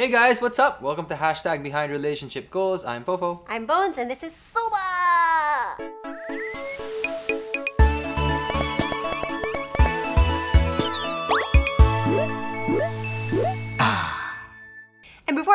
Hey 0.00 0.08
guys, 0.08 0.40
what's 0.40 0.58
up? 0.58 0.80
Welcome 0.80 1.04
to 1.12 1.14
hashtag 1.14 1.62
Behind 1.62 1.92
Relationship 1.92 2.50
Goals. 2.50 2.86
I'm 2.86 3.04
Fofo. 3.04 3.42
I'm 3.46 3.66
Bones, 3.66 3.98
and 3.98 4.10
this 4.10 4.22
is 4.22 4.34
Soba! 4.34 4.99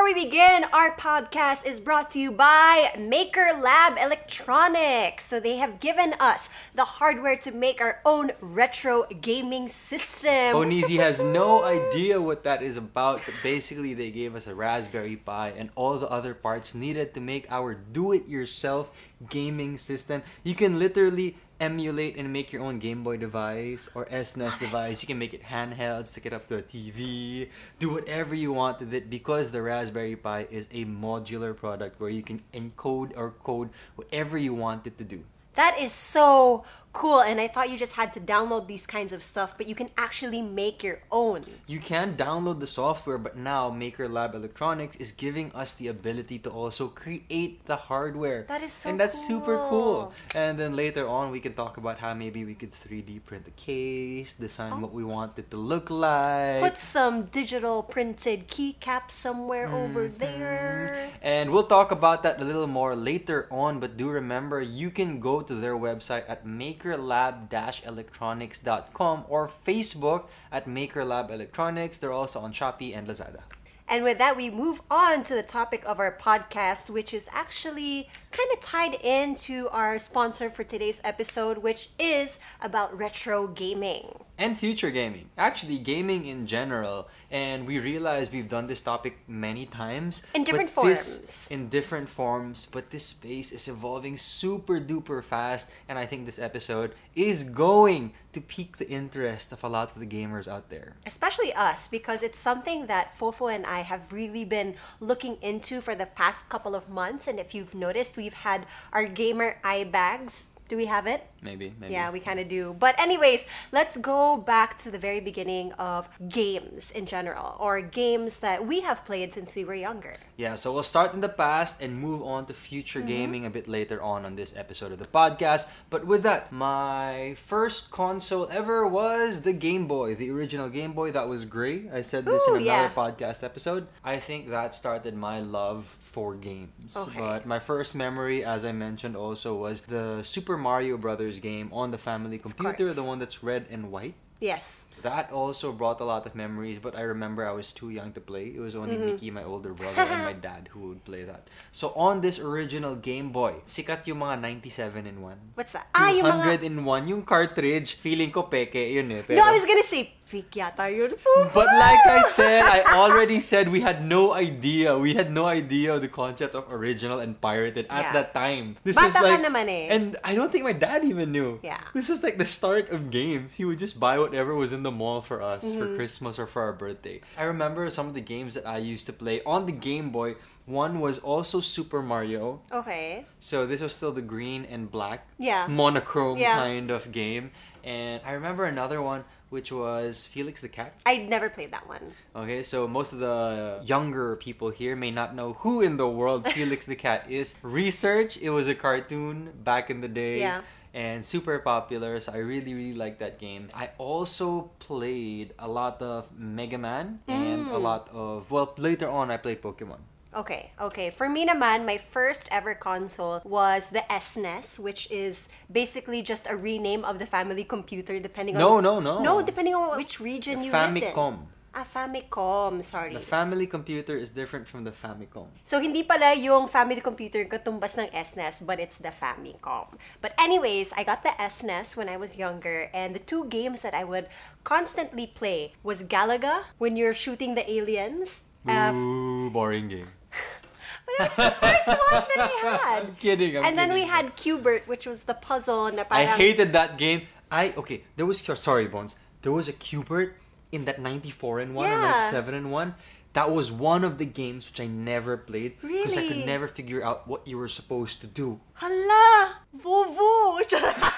We 0.05 0.13
begin, 0.13 0.63
our 0.65 0.95
podcast 0.95 1.65
is 1.65 1.79
brought 1.79 2.11
to 2.11 2.19
you 2.19 2.29
by 2.29 2.91
Maker 2.95 3.49
Lab 3.59 3.97
Electronics. 3.97 5.25
So 5.25 5.39
they 5.39 5.57
have 5.57 5.79
given 5.79 6.13
us 6.19 6.47
the 6.75 6.85
hardware 6.85 7.35
to 7.37 7.51
make 7.51 7.81
our 7.81 8.01
own 8.05 8.29
retro 8.39 9.05
gaming 9.21 9.67
system. 9.67 10.53
Bonizi 10.53 10.97
has 10.97 11.23
no 11.23 11.63
idea 11.63 12.21
what 12.21 12.43
that 12.43 12.61
is 12.61 12.77
about, 12.77 13.21
but 13.25 13.33
basically 13.41 13.95
they 13.95 14.11
gave 14.11 14.35
us 14.35 14.45
a 14.45 14.53
Raspberry 14.53 15.15
Pi 15.15 15.55
and 15.57 15.71
all 15.73 15.97
the 15.97 16.07
other 16.07 16.35
parts 16.35 16.75
needed 16.75 17.15
to 17.15 17.19
make 17.19 17.47
our 17.49 17.73
do-it-yourself 17.73 18.91
gaming 19.27 19.75
system. 19.75 20.21
You 20.43 20.53
can 20.53 20.77
literally 20.77 21.35
emulate 21.59 22.17
and 22.17 22.31
make 22.31 22.51
your 22.51 22.61
own 22.61 22.79
Game 22.79 23.03
Boy 23.03 23.17
device 23.17 23.89
or 23.95 24.05
SNES 24.05 24.59
device. 24.59 25.01
You 25.01 25.07
can 25.07 25.19
make 25.19 25.33
it 25.33 25.43
handheld, 25.43 26.07
stick 26.07 26.25
it 26.25 26.33
up 26.33 26.47
to 26.47 26.57
a 26.57 26.61
TV, 26.61 27.49
do 27.79 27.89
whatever 27.89 28.35
you 28.35 28.53
want 28.53 28.79
with 28.79 28.93
it 28.93 29.09
because 29.09 29.51
the 29.51 29.61
Raspberry 29.61 30.15
Pi 30.15 30.47
is 30.51 30.67
a 30.71 30.85
modular 30.85 31.55
product 31.55 31.99
where 31.99 32.09
you 32.09 32.23
can 32.23 32.41
encode 32.53 33.15
or 33.15 33.31
code 33.43 33.69
whatever 33.95 34.37
you 34.37 34.53
want 34.53 34.85
it 34.87 34.97
to 34.97 35.03
do. 35.03 35.23
That 35.55 35.79
is 35.79 35.93
so 35.93 36.65
cool. 36.95 37.21
And 37.21 37.39
I 37.43 37.47
thought 37.47 37.69
you 37.69 37.77
just 37.77 37.93
had 38.01 38.09
to 38.15 38.19
download 38.19 38.67
these 38.67 38.85
kinds 38.87 39.11
of 39.11 39.21
stuff, 39.21 39.49
but 39.57 39.67
you 39.67 39.75
can 39.75 39.89
actually 39.97 40.41
make 40.41 40.83
your 40.87 40.99
own. 41.11 41.41
You 41.67 41.79
can 41.79 42.15
download 42.15 42.59
the 42.63 42.67
software, 42.81 43.17
but 43.19 43.35
now 43.35 43.69
Maker 43.69 44.07
Lab 44.07 44.33
Electronics 44.33 44.95
is 45.03 45.11
giving 45.11 45.51
us 45.53 45.73
the 45.75 45.87
ability 45.89 46.39
to 46.45 46.49
also 46.49 46.87
create 46.87 47.65
the 47.65 47.75
hardware. 47.75 48.45
That 48.47 48.63
is 48.63 48.71
so 48.71 48.83
cool. 48.87 48.91
And 48.91 48.99
that's 48.99 49.17
super 49.27 49.57
cool. 49.69 49.69
cool. 49.69 50.13
And 50.33 50.57
then 50.57 50.75
later 50.75 51.07
on, 51.07 51.31
we 51.35 51.39
can 51.39 51.53
talk 51.53 51.77
about 51.77 51.99
how 51.99 52.13
maybe 52.13 52.45
we 52.45 52.55
could 52.55 52.71
3D 52.71 53.19
print 53.25 53.43
the 53.45 53.51
case, 53.59 54.33
design 54.33 54.79
what 54.81 54.93
we 54.93 55.03
want 55.03 55.37
it 55.37 55.51
to 55.51 55.57
look 55.57 55.89
like. 55.89 56.61
Put 56.61 56.77
some 56.77 57.25
digital 57.25 57.83
printed 57.83 58.47
keycaps 58.47 59.11
somewhere 59.11 59.67
over 59.67 60.05
Mm-hmm. 60.05 60.17
there. 60.19 61.09
And 61.21 61.51
we'll 61.51 61.67
talk 61.67 61.91
about 61.91 62.23
that 62.23 62.39
a 62.41 62.45
little 62.45 62.67
more 62.67 62.95
later 62.95 63.47
on, 63.49 63.79
but 63.79 63.97
do 63.97 64.09
remember 64.09 64.61
you 64.61 64.89
can 64.91 65.19
go 65.19 65.41
to 65.41 65.53
their 65.55 65.75
website 65.75 66.23
at 66.27 66.45
makerlab-electronics.com 66.85 69.25
or 69.27 69.47
Facebook 69.47 70.25
at 70.51 70.65
Makerlab 70.65 71.31
Electronics. 71.31 71.97
They're 71.97 72.11
also 72.11 72.41
on 72.41 72.53
Shopee 72.53 72.95
and 72.95 73.07
Lazada. 73.07 73.41
And 73.87 74.03
with 74.03 74.17
that, 74.17 74.35
we 74.35 74.49
move 74.49 74.81
on 74.89 75.21
to 75.25 75.35
the 75.35 75.43
topic 75.43 75.83
of 75.85 75.99
our 75.99 76.11
podcast, 76.11 76.89
which 76.89 77.13
is 77.13 77.29
actually 77.31 78.09
kind 78.31 78.49
of 78.51 78.59
tied 78.59 78.95
into 78.95 79.69
our 79.69 79.99
sponsor 79.99 80.49
for 80.49 80.63
today's 80.63 80.99
episode, 81.03 81.59
which 81.59 81.91
is 81.99 82.39
about 82.59 82.97
retro 82.97 83.45
gaming. 83.45 84.21
And 84.37 84.57
future 84.57 84.91
gaming. 84.91 85.29
Actually, 85.37 85.77
gaming 85.77 86.25
in 86.25 86.45
general. 86.45 87.07
And 87.31 87.65
we 87.65 87.79
realize 87.79 88.31
we've 88.31 88.49
done 88.49 88.67
this 88.67 88.81
topic 88.81 89.17
many 89.27 89.65
times. 89.65 90.23
In 90.33 90.43
different 90.43 90.73
but 90.75 90.83
this- 90.83 91.17
forms. 91.17 91.47
in 91.51 91.69
different 91.69 92.09
forms, 92.09 92.67
but 92.69 92.91
this 92.91 93.05
space 93.05 93.51
is 93.51 93.67
evolving 93.67 94.17
super 94.17 94.79
duper 94.79 95.23
fast. 95.23 95.69
And 95.87 95.97
I 95.97 96.05
think 96.05 96.25
this 96.25 96.39
episode 96.39 96.93
is 97.15 97.43
going 97.43 98.13
to 98.33 98.41
pique 98.41 98.77
the 98.77 98.89
interest 98.89 99.53
of 99.53 99.63
a 99.63 99.69
lot 99.69 99.91
of 99.91 99.99
the 99.99 100.05
gamers 100.05 100.47
out 100.47 100.69
there. 100.69 100.95
Especially 101.05 101.53
us, 101.53 101.87
because 101.87 102.21
it's 102.21 102.37
something 102.37 102.87
that 102.87 103.17
Fofo 103.17 103.53
and 103.53 103.65
I 103.65 103.81
have 103.81 104.11
really 104.11 104.43
been 104.43 104.75
looking 104.99 105.37
into 105.41 105.79
for 105.79 105.95
the 105.95 106.05
past 106.05 106.49
couple 106.49 106.75
of 106.75 106.89
months. 106.89 107.27
And 107.27 107.39
if 107.39 107.55
you've 107.55 107.73
noticed, 107.73 108.17
we've 108.17 108.33
had 108.33 108.65
our 108.91 109.05
gamer 109.05 109.57
eye 109.63 109.85
bags. 109.85 110.47
Do 110.67 110.75
we 110.75 110.87
have 110.87 111.05
it? 111.07 111.27
Maybe, 111.45 111.73
maybe. 111.79 111.93
Yeah, 111.93 112.11
we 112.11 112.19
kind 112.19 112.39
of 112.39 112.47
do. 112.47 112.75
But, 112.77 112.99
anyways, 112.99 113.47
let's 113.71 113.95
go 113.97 114.35
back 114.37 114.77
to 114.79 114.91
the 114.91 114.97
very 114.99 115.19
beginning 115.19 115.71
of 115.73 116.09
games 116.27 116.91
in 116.91 117.05
general, 117.05 117.55
or 117.59 117.81
games 117.81 118.39
that 118.39 118.65
we 118.65 118.81
have 118.81 119.05
played 119.05 119.31
since 119.31 119.55
we 119.55 119.63
were 119.63 119.75
younger. 119.75 120.13
Yeah, 120.37 120.55
so 120.55 120.73
we'll 120.73 120.83
start 120.83 121.13
in 121.13 121.21
the 121.21 121.29
past 121.29 121.81
and 121.81 121.97
move 121.97 122.21
on 122.23 122.45
to 122.47 122.53
future 122.53 122.95
Mm-hmm. 122.95 123.07
gaming 123.07 123.45
a 123.45 123.49
bit 123.49 123.67
later 123.67 124.01
on 124.01 124.25
on 124.25 124.35
this 124.35 124.55
episode 124.55 124.91
of 124.91 124.99
the 124.99 125.05
podcast. 125.05 125.67
But 125.89 126.05
with 126.07 126.23
that, 126.23 126.51
my 126.51 127.35
first 127.37 127.91
console 127.91 128.47
ever 128.51 128.87
was 128.87 129.41
the 129.41 129.53
Game 129.53 129.85
Boy, 129.87 130.15
the 130.15 130.29
original 130.31 130.69
Game 130.69 130.93
Boy 130.93 131.11
that 131.11 131.27
was 131.27 131.43
gray. 131.45 131.89
I 131.93 132.01
said 132.01 132.23
this 132.25 132.41
Ooh, 132.47 132.55
in 132.55 132.61
another 132.63 132.89
yeah. 132.89 132.93
podcast 132.95 133.43
episode. 133.43 133.87
I 134.03 134.19
think 134.19 134.49
that 134.49 134.73
started 134.73 135.13
my 135.13 135.39
love 135.39 135.97
for 135.99 136.35
games. 136.35 136.95
Okay. 136.95 137.19
But 137.19 137.45
my 137.45 137.59
first 137.59 137.95
memory, 137.95 138.43
as 138.45 138.63
I 138.65 138.71
mentioned 138.71 139.15
also, 139.15 139.55
was 139.55 139.81
the 139.81 140.23
Super 140.23 140.57
Mario 140.57 140.97
Brothers 140.97 141.34
game 141.41 141.69
on 141.71 141.91
the 141.91 141.97
family 141.97 142.37
computer, 142.39 142.93
the 142.93 143.03
one 143.03 143.19
that's 143.19 143.43
red 143.43 143.65
and 143.69 143.91
white. 143.91 144.15
Yes. 144.39 144.85
That 145.05 145.29
also 145.29 145.69
brought 145.69 146.01
a 146.01 146.07
lot 146.09 146.25
of 146.25 146.33
memories, 146.33 146.81
but 146.81 146.97
I 146.97 147.05
remember 147.05 147.45
I 147.45 147.53
was 147.53 147.69
too 147.69 147.93
young 147.93 148.09
to 148.17 148.21
play. 148.21 148.49
It 148.49 148.59
was 148.59 148.73
only 148.73 148.97
Mm-hmm. 148.97 149.21
Mickey, 149.21 149.29
my 149.29 149.45
older 149.45 149.75
brother, 149.77 150.01
and 150.01 150.25
my 150.25 150.33
dad 150.49 150.73
who 150.73 150.89
would 150.89 151.05
play 151.05 151.21
that. 151.27 151.45
So 151.69 151.93
on 151.93 152.25
this 152.25 152.41
original 152.41 152.95
Game 152.97 153.29
Boy, 153.29 153.61
sikat 153.69 154.07
yung 154.09 154.23
mga 154.25 154.41
97 154.41 155.05
in 155.05 155.21
1. 155.21 155.53
What's 155.59 155.75
that? 155.77 155.91
Ah, 155.93 156.09
yung 156.09 156.25
mga... 156.25 156.63
in 156.63 156.81
1. 156.81 157.11
Yung 157.11 157.21
cartridge, 157.21 158.01
feeling 158.01 158.31
ko 158.33 158.49
peke, 158.49 158.81
yun 158.97 159.11
eh. 159.11 159.21
Pero, 159.21 159.37
No, 159.37 159.45
I 159.45 159.53
was 159.53 159.67
gonna 159.67 159.83
say, 159.85 160.15
fake 160.25 160.57
yata 160.57 160.89
yun. 160.89 161.13
but 161.57 161.69
like 161.77 162.01
I 162.07 162.25
said, 162.25 162.65
I 162.65 162.97
already 162.97 163.37
said 163.43 163.69
we 163.69 163.85
had 163.85 164.01
no 164.01 164.33
idea. 164.33 164.97
We 164.97 165.13
had 165.13 165.29
no 165.29 165.45
idea 165.45 165.93
of 165.93 166.01
the 166.01 166.09
concept 166.09 166.55
of 166.55 166.65
original 166.73 167.21
and 167.21 167.37
pirated 167.37 167.85
at 167.93 168.09
Yeah. 168.09 168.13
that 168.17 168.33
time. 168.33 168.79
This 168.81 168.97
Bata 168.97 169.13
was 169.13 169.21
like, 169.21 169.43
naman 169.45 169.69
eh. 169.69 169.93
and 169.93 170.17
I 170.25 170.33
don't 170.33 170.49
think 170.49 170.65
my 170.65 170.73
dad 170.73 171.05
even 171.05 171.29
knew. 171.29 171.61
Yeah. 171.61 171.83
This 171.93 172.09
was 172.09 172.25
like 172.25 172.39
the 172.41 172.47
start 172.47 172.89
of 172.89 173.13
games. 173.13 173.61
He 173.61 173.67
would 173.69 173.77
just 173.77 173.99
buy 174.01 174.17
whatever 174.17 174.55
was 174.57 174.73
in 174.73 174.81
the 174.81 174.94
mall 174.95 175.21
for 175.21 175.41
us 175.41 175.63
Mm-hmm. 175.65 175.79
for 175.79 175.95
Christmas 175.95 176.39
or 176.39 176.47
for 176.47 176.61
our 176.63 176.73
birthday. 176.73 177.21
I 177.37 177.43
remember 177.43 177.89
some 177.89 178.07
of 178.07 178.13
the 178.13 178.21
games 178.21 178.53
that 178.55 178.65
I 178.67 178.77
used 178.79 179.05
to 179.07 179.13
play 179.13 179.41
on 179.45 179.65
the 179.65 179.71
Game 179.71 180.09
Boy. 180.11 180.35
One 180.65 180.99
was 180.99 181.19
also 181.19 181.59
Super 181.59 182.01
Mario. 182.01 182.61
Okay. 182.71 183.25
So 183.37 183.67
this 183.67 183.81
was 183.81 183.93
still 183.93 184.11
the 184.11 184.23
green 184.25 184.65
and 184.65 184.89
black 184.89 185.27
Yeah. 185.37 185.67
monochrome 185.67 186.37
Yeah. 186.39 186.55
kind 186.55 186.89
of 186.89 187.11
game. 187.11 187.51
And 187.83 188.21
I 188.25 188.31
remember 188.33 188.65
another 188.65 188.99
one 189.01 189.25
which 189.53 189.71
was 189.71 190.25
Felix 190.25 190.59
the 190.61 190.67
Cat. 190.67 190.97
I 191.05 191.17
never 191.17 191.49
played 191.49 191.71
that 191.71 191.87
one. 191.87 192.01
Okay, 192.35 192.63
so 192.63 192.87
most 192.89 193.13
of 193.13 193.19
the 193.19 193.79
younger 193.85 194.35
people 194.37 194.69
here 194.73 194.95
may 194.97 195.11
not 195.11 195.35
know 195.35 195.53
who 195.61 195.81
in 195.81 195.95
the 195.97 196.09
world 196.09 196.47
Felix 196.51 196.85
the 196.87 196.95
Cat 196.97 197.29
is. 197.29 197.53
Research, 197.61 198.35
it 198.41 198.49
was 198.49 198.67
a 198.67 198.73
cartoon 198.75 199.53
back 199.63 199.89
in 199.93 200.01
the 200.01 200.09
day. 200.09 200.39
Yeah. 200.39 200.61
And 200.95 201.27
super 201.27 201.59
popular, 201.59 202.23
so 202.23 202.31
I 202.31 202.39
really, 202.39 202.71
really 202.71 202.95
like 202.95 203.19
that 203.19 203.35
game. 203.35 203.67
I 203.75 203.91
also 203.99 204.71
played 204.79 205.51
a 205.59 205.67
lot 205.67 205.99
of 205.99 206.31
Mega 206.31 206.79
Man 206.79 207.19
and 207.27 207.67
Mm. 207.67 207.75
a 207.75 207.77
lot 207.77 208.07
of, 208.15 208.47
well, 208.47 208.71
later 208.79 209.11
on 209.11 209.27
I 209.27 209.35
played 209.35 209.59
Pokemon. 209.59 209.99
Okay, 210.35 210.71
okay. 210.79 211.11
For 211.11 211.27
me 211.27 211.43
naman, 211.47 211.83
my 211.83 211.95
first 211.99 212.47
ever 212.51 212.75
console 212.75 213.39
was 213.43 213.91
the 213.91 214.03
SNES, 214.11 214.79
which 214.79 215.11
is 215.11 215.47
basically 215.71 216.23
just 216.23 216.47
a 216.47 216.55
rename 216.55 217.03
of 217.03 217.19
the 217.19 217.27
family 217.27 217.63
computer 217.63 218.19
depending 218.19 218.55
No, 218.55 218.77
on... 218.79 218.83
no, 218.83 218.99
no. 218.99 219.19
No, 219.19 219.39
No, 219.39 219.41
depending 219.43 219.75
on 219.75 219.95
which 219.99 220.19
region 220.19 220.59
The 220.59 220.65
you 220.67 220.71
lived 220.71 220.95
in. 220.95 221.11
Famicom. 221.11 221.35
Ah, 221.75 221.83
Famicom, 221.83 222.79
sorry. 222.79 223.11
The 223.11 223.19
family 223.19 223.67
computer 223.67 224.15
is 224.15 224.31
different 224.31 224.63
from 224.63 224.87
the 224.87 224.95
Famicom. 224.95 225.51
So, 225.67 225.83
hindi 225.83 226.07
pala 226.07 226.31
yung 226.31 226.71
family 226.71 227.03
computer 227.03 227.43
katumbas 227.43 227.99
ng 227.99 228.07
SNES, 228.15 228.63
but 228.63 228.79
it's 228.79 229.03
the 229.03 229.11
Famicom. 229.11 229.99
But 230.23 230.31
anyways, 230.39 230.95
I 230.95 231.03
got 231.03 231.27
the 231.27 231.35
SNES 231.35 231.99
when 231.99 232.07
I 232.07 232.15
was 232.15 232.39
younger, 232.39 232.87
and 232.95 233.11
the 233.11 233.19
two 233.19 233.51
games 233.51 233.83
that 233.83 233.91
I 233.91 234.07
would 234.07 234.31
constantly 234.63 235.27
play 235.27 235.75
was 235.83 235.99
Galaga, 235.99 236.71
when 236.79 236.95
you're 236.95 237.11
shooting 237.11 237.59
the 237.59 237.67
aliens. 237.67 238.47
Uh, 238.63 238.95
Ooh, 238.95 239.51
boring 239.51 239.91
game. 239.91 240.15
but 241.03 241.27
that's 241.27 241.35
the 241.35 241.51
first 241.59 241.87
one 241.91 242.23
that 242.23 242.39
I 242.39 242.55
had. 242.63 243.03
I'm 243.03 243.15
kidding. 243.19 243.59
I'm 243.59 243.67
and 243.67 243.75
then 243.75 243.91
we 243.91 244.07
had 244.07 244.39
Q*bert, 244.39 244.87
which 244.87 245.03
was 245.03 245.27
the 245.27 245.35
puzzle 245.35 245.91
na 245.91 246.07
I 246.07 246.23
hated 246.23 246.71
that 246.71 246.95
game. 246.95 247.27
I 247.51 247.75
okay. 247.75 248.07
There 248.15 248.25
was 248.25 248.39
sorry, 248.39 248.87
Bones. 248.87 249.19
There 249.43 249.51
was 249.51 249.67
a 249.67 249.75
Q*bert 249.75 250.39
in 250.75 250.85
that 250.85 250.99
ninety 250.99 251.31
four 251.31 251.59
and 251.59 251.73
one 251.73 251.89
or 251.89 252.01
ninety 252.01 252.29
seven 252.29 252.53
and 252.53 252.71
one. 252.71 252.95
That 253.35 253.51
was 253.51 253.69
one 253.69 254.05
of 254.05 254.17
the 254.17 254.23
games 254.23 254.65
which 254.71 254.79
I 254.79 254.87
never 254.87 255.35
played 255.35 255.75
because 255.81 256.15
I 256.17 256.25
could 256.25 256.45
never 256.45 256.69
figure 256.69 257.03
out 257.03 257.27
what 257.27 257.45
you 257.45 257.57
were 257.57 257.67
supposed 257.67 258.21
to 258.21 258.27
do. 258.27 258.61
Hala! 258.75 259.59
Vuvu! 259.75 260.63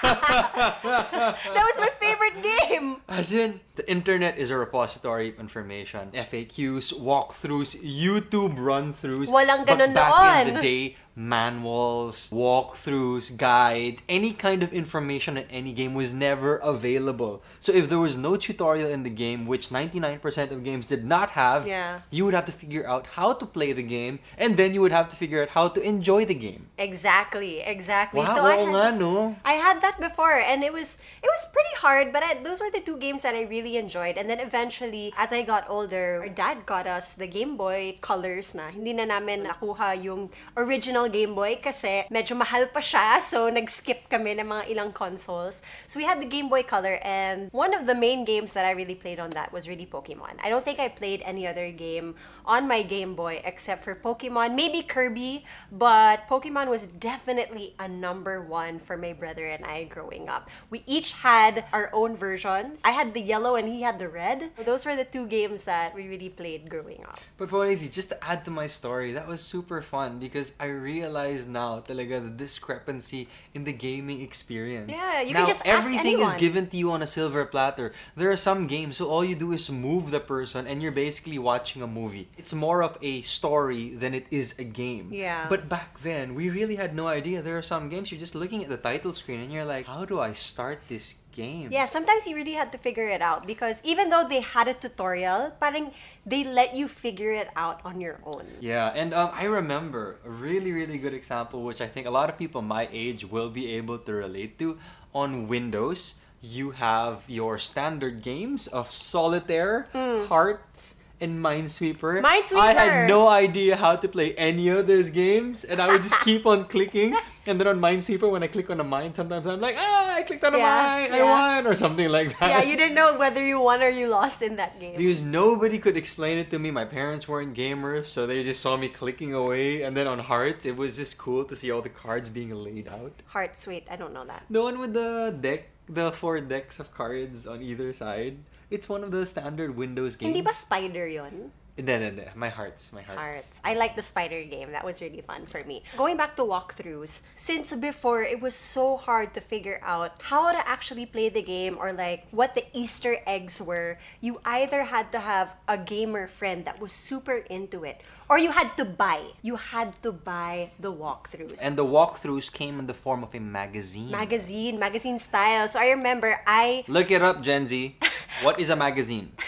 that 0.02 1.38
was 1.54 1.78
my 1.78 1.90
favorite 2.00 2.42
game! 2.42 2.96
As 3.08 3.30
in, 3.30 3.60
the 3.76 3.88
internet 3.88 4.36
is 4.36 4.50
a 4.50 4.58
repository 4.58 5.28
of 5.28 5.38
information. 5.38 6.10
FAQs, 6.10 6.92
walkthroughs, 6.98 7.78
YouTube 7.78 8.58
run-throughs. 8.58 9.28
Walang 9.30 9.64
But 9.64 9.78
ganun 9.78 9.94
back 9.94 10.48
in 10.48 10.54
the 10.54 10.60
day, 10.60 10.96
manuals, 11.18 12.30
walkthroughs, 12.30 13.36
guides, 13.36 14.00
any 14.08 14.32
kind 14.32 14.62
of 14.62 14.72
information 14.72 15.36
in 15.36 15.44
any 15.50 15.72
game 15.74 15.92
was 15.92 16.14
never 16.14 16.56
available. 16.62 17.42
So 17.58 17.72
if 17.74 17.88
there 17.90 17.98
was 17.98 18.16
no 18.16 18.36
tutorial 18.36 18.88
in 18.88 19.02
the 19.02 19.10
game, 19.10 19.46
which 19.46 19.68
99% 19.68 20.52
of 20.54 20.62
games 20.62 20.86
did 20.86 21.04
not 21.04 21.30
have, 21.34 21.66
Yeah. 21.66 22.06
you 22.14 22.24
would 22.24 22.34
have 22.38 22.46
to 22.46 22.52
figure 22.54 22.86
out 22.86 23.18
how 23.18 23.34
to 23.34 23.44
play 23.44 23.74
the 23.74 23.82
game 23.82 24.20
and 24.38 24.56
then 24.56 24.72
you 24.72 24.80
would 24.80 24.94
have 24.94 25.08
to 25.10 25.16
figure 25.16 25.42
out 25.42 25.50
how 25.58 25.66
to 25.66 25.80
enjoy 25.82 26.24
the 26.24 26.38
game. 26.38 26.70
Exactly, 26.78 27.60
exactly. 27.60 28.22
Wow, 28.22 28.34
so 28.38 28.44
I 28.46 28.56
had, 28.62 28.68
nga, 28.70 28.86
no? 28.94 29.36
I 29.44 29.58
had 29.58 29.82
that 29.82 29.98
before, 29.98 30.38
and 30.38 30.62
it 30.62 30.72
was 30.72 30.98
it 31.18 31.26
was 31.26 31.42
pretty 31.50 31.74
hard. 31.82 32.12
But 32.14 32.22
I, 32.22 32.38
those 32.38 32.60
were 32.62 32.70
the 32.70 32.80
two 32.80 32.96
games 32.96 33.26
that 33.26 33.34
I 33.34 33.42
really 33.42 33.74
enjoyed. 33.76 34.14
And 34.16 34.30
then 34.30 34.38
eventually, 34.38 35.10
as 35.18 35.32
I 35.34 35.42
got 35.42 35.66
older, 35.66 36.22
our 36.22 36.30
dad 36.30 36.62
got 36.64 36.86
us 36.86 37.12
the 37.18 37.26
Game 37.26 37.56
Boy 37.58 37.98
Colors 38.00 38.54
na. 38.54 38.70
Hindi 38.70 38.94
na 38.94 39.04
namin 39.10 39.42
nakuha 39.48 39.98
yung 39.98 40.30
original 40.54 41.07
Game 41.08 41.34
Boy 41.34 41.58
kasi 41.60 42.04
medyo 42.12 42.36
mahal 42.36 42.68
pa 42.68 42.80
siya. 42.80 43.20
So 43.20 43.48
nag-skip 43.48 44.08
kami 44.08 44.38
ng 44.38 44.48
mga 44.48 44.64
ilang 44.72 44.92
consoles. 44.94 45.60
So 45.86 45.98
we 45.98 46.04
had 46.04 46.20
the 46.20 46.28
Game 46.28 46.48
Boy 46.48 46.62
Color, 46.62 47.00
and 47.02 47.48
one 47.52 47.74
of 47.74 47.86
the 47.86 47.94
main 47.94 48.24
games 48.24 48.52
that 48.54 48.64
I 48.64 48.72
really 48.72 48.94
played 48.94 49.18
on 49.18 49.30
that 49.30 49.52
was 49.52 49.68
really 49.68 49.86
Pokemon. 49.86 50.36
I 50.42 50.48
don't 50.48 50.64
think 50.64 50.78
I 50.78 50.88
played 50.88 51.22
any 51.24 51.46
other 51.46 51.70
game 51.72 52.14
on 52.46 52.68
my 52.68 52.82
Game 52.82 53.14
Boy 53.14 53.40
except 53.44 53.84
for 53.84 53.94
Pokemon, 53.94 54.54
maybe 54.54 54.82
Kirby, 54.82 55.44
but 55.72 56.26
Pokemon 56.28 56.68
was 56.68 56.86
definitely 56.86 57.74
a 57.78 57.88
number 57.88 58.40
one 58.40 58.78
for 58.78 58.96
my 58.96 59.12
brother 59.12 59.46
and 59.46 59.64
I 59.64 59.84
growing 59.84 60.28
up. 60.28 60.50
We 60.70 60.82
each 60.86 61.12
had 61.12 61.64
our 61.72 61.90
own 61.92 62.16
versions. 62.16 62.82
I 62.84 62.90
had 62.90 63.14
the 63.14 63.20
yellow 63.20 63.56
and 63.56 63.68
he 63.68 63.82
had 63.82 63.98
the 63.98 64.08
red. 64.08 64.50
Those 64.64 64.84
were 64.84 64.96
the 64.96 65.04
two 65.04 65.26
games 65.26 65.64
that 65.64 65.94
we 65.94 66.08
really 66.08 66.28
played 66.28 66.68
growing 66.68 67.04
up. 67.08 67.20
But 67.36 67.50
Bonizi, 67.50 67.90
just 67.90 68.10
to 68.10 68.24
add 68.24 68.44
to 68.44 68.50
my 68.50 68.66
story, 68.66 69.12
that 69.12 69.26
was 69.26 69.40
super 69.40 69.82
fun 69.82 70.18
because 70.18 70.52
I 70.60 70.66
realize 70.98 71.46
now 71.46 71.80
talaga 71.80 72.16
the 72.26 72.34
discrepancy 72.44 73.28
in 73.54 73.64
the 73.64 73.72
gaming 73.72 74.20
experience. 74.28 74.90
Yeah, 74.90 75.22
you 75.22 75.32
now, 75.32 75.40
can 75.40 75.48
just 75.54 75.64
ask 75.64 75.78
everything 75.78 76.20
is 76.20 76.34
given 76.34 76.66
to 76.70 76.76
you 76.76 76.90
on 76.90 77.00
a 77.02 77.06
silver 77.06 77.44
platter. 77.46 77.92
There 78.16 78.30
are 78.30 78.42
some 78.48 78.66
games, 78.66 78.98
so 78.98 79.08
all 79.12 79.24
you 79.24 79.34
do 79.34 79.52
is 79.52 79.70
move 79.70 80.10
the 80.10 80.20
person 80.20 80.66
and 80.66 80.82
you're 80.82 80.98
basically 81.06 81.38
watching 81.38 81.80
a 81.82 81.90
movie. 82.00 82.26
It's 82.36 82.54
more 82.66 82.82
of 82.82 82.98
a 83.02 83.22
story 83.22 83.84
than 84.02 84.12
it 84.14 84.26
is 84.30 84.54
a 84.58 84.64
game. 84.64 85.06
Yeah. 85.12 85.46
But 85.48 85.68
back 85.68 86.00
then, 86.00 86.34
we 86.34 86.50
really 86.50 86.76
had 86.76 86.94
no 86.94 87.06
idea. 87.08 87.42
There 87.42 87.58
are 87.58 87.68
some 87.74 87.88
games 87.88 88.10
you're 88.10 88.20
just 88.26 88.34
looking 88.34 88.62
at 88.62 88.68
the 88.68 88.80
title 88.90 89.12
screen 89.12 89.40
and 89.40 89.50
you're 89.52 89.68
like, 89.68 89.86
how 89.86 90.04
do 90.04 90.20
I 90.20 90.32
start 90.32 90.78
this 90.88 91.16
game? 91.38 91.70
Yeah, 91.70 91.86
sometimes 91.86 92.26
you 92.26 92.34
really 92.34 92.58
had 92.58 92.74
to 92.74 92.78
figure 92.78 93.06
it 93.06 93.22
out 93.22 93.46
because 93.46 93.78
even 93.86 94.10
though 94.10 94.26
they 94.26 94.42
had 94.42 94.66
a 94.66 94.74
tutorial, 94.74 95.54
parang 95.62 95.94
they 96.26 96.42
let 96.42 96.74
you 96.74 96.90
figure 96.90 97.30
it 97.30 97.48
out 97.54 97.78
on 97.86 98.02
your 98.02 98.18
own. 98.26 98.42
Yeah, 98.58 98.90
and 98.90 99.14
um, 99.14 99.30
I 99.30 99.46
remember 99.46 100.18
a 100.26 100.30
really, 100.30 100.74
really 100.74 100.98
good 100.98 101.14
example, 101.14 101.62
which 101.62 101.80
I 101.80 101.86
think 101.86 102.10
a 102.10 102.10
lot 102.10 102.26
of 102.26 102.34
people 102.34 102.60
my 102.60 102.90
age 102.90 103.22
will 103.22 103.48
be 103.54 103.70
able 103.78 104.02
to 104.02 104.12
relate 104.12 104.58
to. 104.58 104.76
On 105.14 105.46
Windows, 105.46 106.18
you 106.42 106.76
have 106.76 107.24
your 107.30 107.56
standard 107.56 108.20
games 108.20 108.66
of 108.66 108.90
Solitaire, 108.90 109.88
Hearts, 110.28 110.97
and 111.20 111.42
Minesweeper. 111.44 112.22
Minesweeper. 112.22 112.58
I 112.58 112.72
had 112.72 113.08
no 113.08 113.28
idea 113.28 113.76
how 113.76 113.96
to 113.96 114.08
play 114.08 114.34
any 114.34 114.68
of 114.68 114.86
those 114.86 115.10
games, 115.10 115.64
and 115.64 115.80
I 115.80 115.88
would 115.88 116.02
just 116.02 116.20
keep 116.20 116.46
on 116.46 116.64
clicking. 116.72 117.16
And 117.46 117.58
then 117.58 117.66
on 117.66 117.80
Minesweeper, 117.80 118.30
when 118.30 118.42
I 118.42 118.46
click 118.48 118.68
on 118.70 118.78
a 118.80 118.84
mine, 118.84 119.14
sometimes 119.14 119.46
I'm 119.46 119.60
like, 119.60 119.74
ah, 119.78 120.14
I 120.16 120.22
clicked 120.22 120.44
on 120.44 120.54
a 120.54 120.58
Yeah, 120.58 121.08
mine, 121.08 121.12
I 121.12 121.22
won, 121.22 121.66
or 121.66 121.74
something 121.74 122.08
like 122.08 122.38
that. 122.38 122.50
Yeah, 122.50 122.62
you 122.70 122.76
didn't 122.76 122.94
know 122.94 123.16
whether 123.18 123.44
you 123.44 123.60
won 123.60 123.82
or 123.82 123.88
you 123.88 124.08
lost 124.08 124.42
in 124.42 124.56
that 124.56 124.78
game. 124.78 124.96
Because 124.96 125.24
nobody 125.24 125.78
could 125.78 125.96
explain 125.96 126.38
it 126.38 126.50
to 126.50 126.58
me. 126.58 126.70
My 126.70 126.84
parents 126.84 127.26
weren't 127.26 127.54
gamers, 127.56 128.06
so 128.06 128.26
they 128.26 128.44
just 128.44 128.60
saw 128.60 128.76
me 128.76 128.88
clicking 128.88 129.32
away. 129.32 129.82
And 129.82 129.96
then 129.96 130.06
on 130.06 130.18
Hearts, 130.18 130.66
it 130.66 130.76
was 130.76 130.96
just 130.96 131.16
cool 131.18 131.44
to 131.44 131.56
see 131.56 131.70
all 131.70 131.80
the 131.82 131.88
cards 131.88 132.28
being 132.28 132.50
laid 132.50 132.86
out. 132.88 133.12
Heart 133.28 133.56
sweet, 133.56 133.86
I 133.90 133.96
don't 133.96 134.12
know 134.12 134.24
that. 134.26 134.44
The 134.50 134.62
one 134.62 134.78
with 134.78 134.92
the 134.92 135.34
deck, 135.40 135.70
the 135.88 136.12
four 136.12 136.40
decks 136.40 136.78
of 136.78 136.92
cards 136.92 137.46
on 137.46 137.62
either 137.62 137.92
side. 137.92 138.36
It's 138.70 138.88
one 138.88 139.02
of 139.02 139.10
the 139.10 139.24
standard 139.24 139.76
Windows 139.76 140.16
games. 140.16 140.28
Hindi 140.28 140.42
ba 140.44 140.52
spider 140.52 141.08
yon? 141.08 141.52
Hindi, 141.78 141.92
hindi. 141.92 142.26
My 142.34 142.48
hearts, 142.50 142.92
my 142.92 143.02
hearts. 143.02 143.22
Hearts. 143.22 143.60
I 143.62 143.74
like 143.74 143.94
the 143.94 144.02
spider 144.02 144.42
game. 144.42 144.72
That 144.72 144.84
was 144.84 145.00
really 145.00 145.20
fun 145.22 145.46
for 145.46 145.62
me. 145.62 145.84
Going 145.96 146.16
back 146.16 146.34
to 146.34 146.42
walkthroughs, 146.42 147.22
since 147.34 147.72
before 147.72 148.20
it 148.22 148.42
was 148.42 148.56
so 148.56 148.96
hard 148.96 149.32
to 149.34 149.40
figure 149.40 149.78
out 149.84 150.20
how 150.22 150.50
to 150.50 150.58
actually 150.66 151.06
play 151.06 151.28
the 151.28 151.40
game 151.40 151.78
or 151.78 151.92
like 151.92 152.26
what 152.32 152.56
the 152.56 152.66
Easter 152.74 153.18
eggs 153.28 153.62
were, 153.62 153.96
you 154.20 154.40
either 154.44 154.90
had 154.90 155.12
to 155.12 155.20
have 155.20 155.54
a 155.68 155.78
gamer 155.78 156.26
friend 156.26 156.64
that 156.64 156.80
was 156.80 156.90
super 156.90 157.46
into 157.46 157.84
it 157.84 158.02
or 158.28 158.38
you 158.38 158.50
had 158.50 158.76
to 158.76 158.84
buy. 158.84 159.38
You 159.40 159.54
had 159.54 160.02
to 160.02 160.10
buy 160.10 160.70
the 160.80 160.92
walkthroughs. 160.92 161.60
And 161.62 161.78
the 161.78 161.86
walkthroughs 161.86 162.52
came 162.52 162.80
in 162.80 162.88
the 162.88 162.94
form 162.94 163.22
of 163.22 163.32
a 163.36 163.40
magazine. 163.40 164.10
magazine, 164.10 164.80
magazine 164.80 165.20
style. 165.20 165.68
So 165.68 165.78
I 165.78 165.90
remember 165.90 166.42
I 166.44 166.84
Look 166.88 167.12
it 167.12 167.22
up, 167.22 167.40
Gen 167.40 167.68
Z. 167.68 167.96
What 168.42 168.60
is 168.60 168.70
a 168.70 168.76
magazine? 168.76 169.32